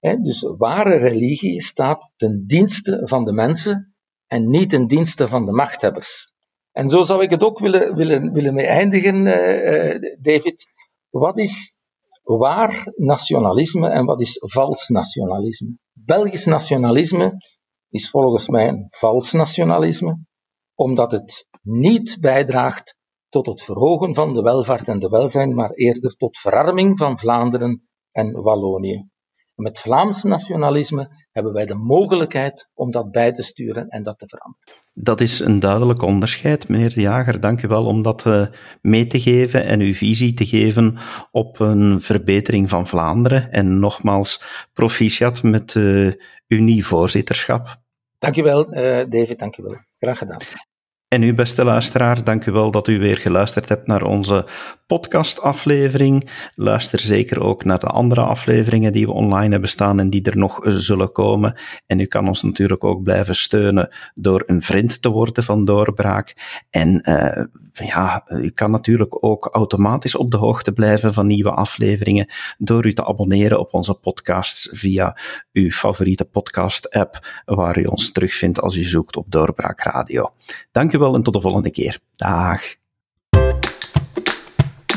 dus 0.00 0.54
ware 0.56 0.96
religie 0.96 1.62
staat 1.62 2.12
ten 2.16 2.44
dienste 2.46 3.00
van 3.04 3.24
de 3.24 3.32
mensen 3.32 3.94
en 4.26 4.50
niet 4.50 4.70
ten 4.70 4.86
dienste 4.86 5.28
van 5.28 5.46
de 5.46 5.52
machthebbers. 5.52 6.32
En 6.72 6.88
zo 6.88 7.02
zou 7.02 7.22
ik 7.22 7.30
het 7.30 7.42
ook 7.42 7.58
willen, 7.58 7.94
willen, 7.94 8.32
willen 8.32 8.54
mee 8.54 8.66
eindigen, 8.66 9.24
David. 10.22 10.66
Wat 11.10 11.38
is 11.38 11.78
waar 12.22 12.92
nationalisme 12.96 13.88
en 13.88 14.04
wat 14.04 14.20
is 14.20 14.36
vals 14.40 14.88
nationalisme? 14.88 15.76
Belgisch 15.92 16.44
nationalisme 16.44 17.36
is 17.88 18.10
volgens 18.10 18.48
mij 18.48 18.68
een 18.68 18.86
vals 18.90 19.32
nationalisme, 19.32 20.24
omdat 20.74 21.10
het 21.10 21.46
niet 21.62 22.16
bijdraagt 22.20 22.96
tot 23.28 23.46
het 23.46 23.62
verhogen 23.62 24.14
van 24.14 24.34
de 24.34 24.42
welvaart 24.42 24.88
en 24.88 24.98
de 24.98 25.08
welzijn, 25.08 25.54
maar 25.54 25.70
eerder 25.70 26.16
tot 26.16 26.38
verarming 26.38 26.98
van 26.98 27.18
Vlaanderen 27.18 27.88
en 28.12 28.42
Wallonië. 28.42 29.08
Met 29.60 29.78
Vlaams 29.78 30.22
nationalisme 30.22 31.10
hebben 31.30 31.52
wij 31.52 31.66
de 31.66 31.74
mogelijkheid 31.74 32.68
om 32.74 32.90
dat 32.90 33.10
bij 33.10 33.32
te 33.32 33.42
sturen 33.42 33.88
en 33.88 34.02
dat 34.02 34.18
te 34.18 34.26
veranderen. 34.28 34.64
Dat 34.94 35.20
is 35.20 35.40
een 35.40 35.60
duidelijk 35.60 36.02
onderscheid, 36.02 36.68
meneer 36.68 36.94
De 36.94 37.00
Jager. 37.00 37.40
Dank 37.40 37.62
u 37.62 37.68
wel 37.68 37.86
om 37.86 38.02
dat 38.02 38.24
uh, 38.26 38.46
mee 38.80 39.06
te 39.06 39.20
geven 39.20 39.64
en 39.64 39.80
uw 39.80 39.94
visie 39.94 40.34
te 40.34 40.46
geven 40.46 40.96
op 41.30 41.60
een 41.60 42.00
verbetering 42.00 42.68
van 42.68 42.86
Vlaanderen. 42.86 43.52
En 43.52 43.78
nogmaals, 43.78 44.42
proficiat 44.72 45.42
met 45.42 45.74
uh, 45.74 46.12
uw 46.48 46.60
nieuw 46.60 46.82
voorzitterschap. 46.82 47.76
Dank 48.18 48.36
u 48.36 48.42
wel, 48.42 48.74
uh, 48.74 48.80
David. 49.08 49.38
Dank 49.38 49.56
u 49.56 49.62
wel. 49.62 49.76
Graag 49.98 50.18
gedaan. 50.18 50.38
En 51.08 51.22
u, 51.22 51.34
beste 51.34 51.64
luisteraar, 51.64 52.24
dank 52.24 52.46
u 52.46 52.52
wel 52.52 52.70
dat 52.70 52.88
u 52.88 52.98
weer 52.98 53.16
geluisterd 53.16 53.68
hebt 53.68 53.86
naar 53.86 54.02
onze 54.02 54.46
podcastaflevering. 54.90 56.30
Luister 56.54 56.98
zeker 56.98 57.40
ook 57.40 57.64
naar 57.64 57.78
de 57.78 57.86
andere 57.86 58.20
afleveringen 58.20 58.92
die 58.92 59.06
we 59.06 59.12
online 59.12 59.50
hebben 59.50 59.68
staan 59.68 59.98
en 60.00 60.10
die 60.10 60.22
er 60.22 60.36
nog 60.36 60.60
zullen 60.64 61.12
komen. 61.12 61.54
En 61.86 62.00
u 62.00 62.04
kan 62.04 62.28
ons 62.28 62.42
natuurlijk 62.42 62.84
ook 62.84 63.02
blijven 63.02 63.34
steunen 63.34 63.88
door 64.14 64.42
een 64.46 64.62
vriend 64.62 65.02
te 65.02 65.08
worden 65.08 65.44
van 65.44 65.64
Doorbraak. 65.64 66.34
En 66.70 67.02
uh, 67.08 67.44
ja, 67.72 68.24
u 68.28 68.50
kan 68.50 68.70
natuurlijk 68.70 69.24
ook 69.24 69.48
automatisch 69.52 70.16
op 70.16 70.30
de 70.30 70.36
hoogte 70.36 70.72
blijven 70.72 71.14
van 71.14 71.26
nieuwe 71.26 71.50
afleveringen 71.50 72.28
door 72.58 72.86
u 72.86 72.92
te 72.92 73.06
abonneren 73.06 73.58
op 73.58 73.74
onze 73.74 73.94
podcasts 73.94 74.68
via 74.72 75.16
uw 75.52 75.70
favoriete 75.70 76.24
podcast-app, 76.24 77.42
waar 77.44 77.78
u 77.78 77.84
ons 77.84 78.12
terugvindt 78.12 78.60
als 78.60 78.76
u 78.76 78.82
zoekt 78.82 79.16
op 79.16 79.26
Doorbraak 79.28 79.80
Radio. 79.80 80.32
Dank 80.72 80.92
u 80.92 80.98
wel 80.98 81.14
en 81.14 81.22
tot 81.22 81.34
de 81.34 81.40
volgende 81.40 81.70
keer. 81.70 81.98
Dag. 82.12 82.78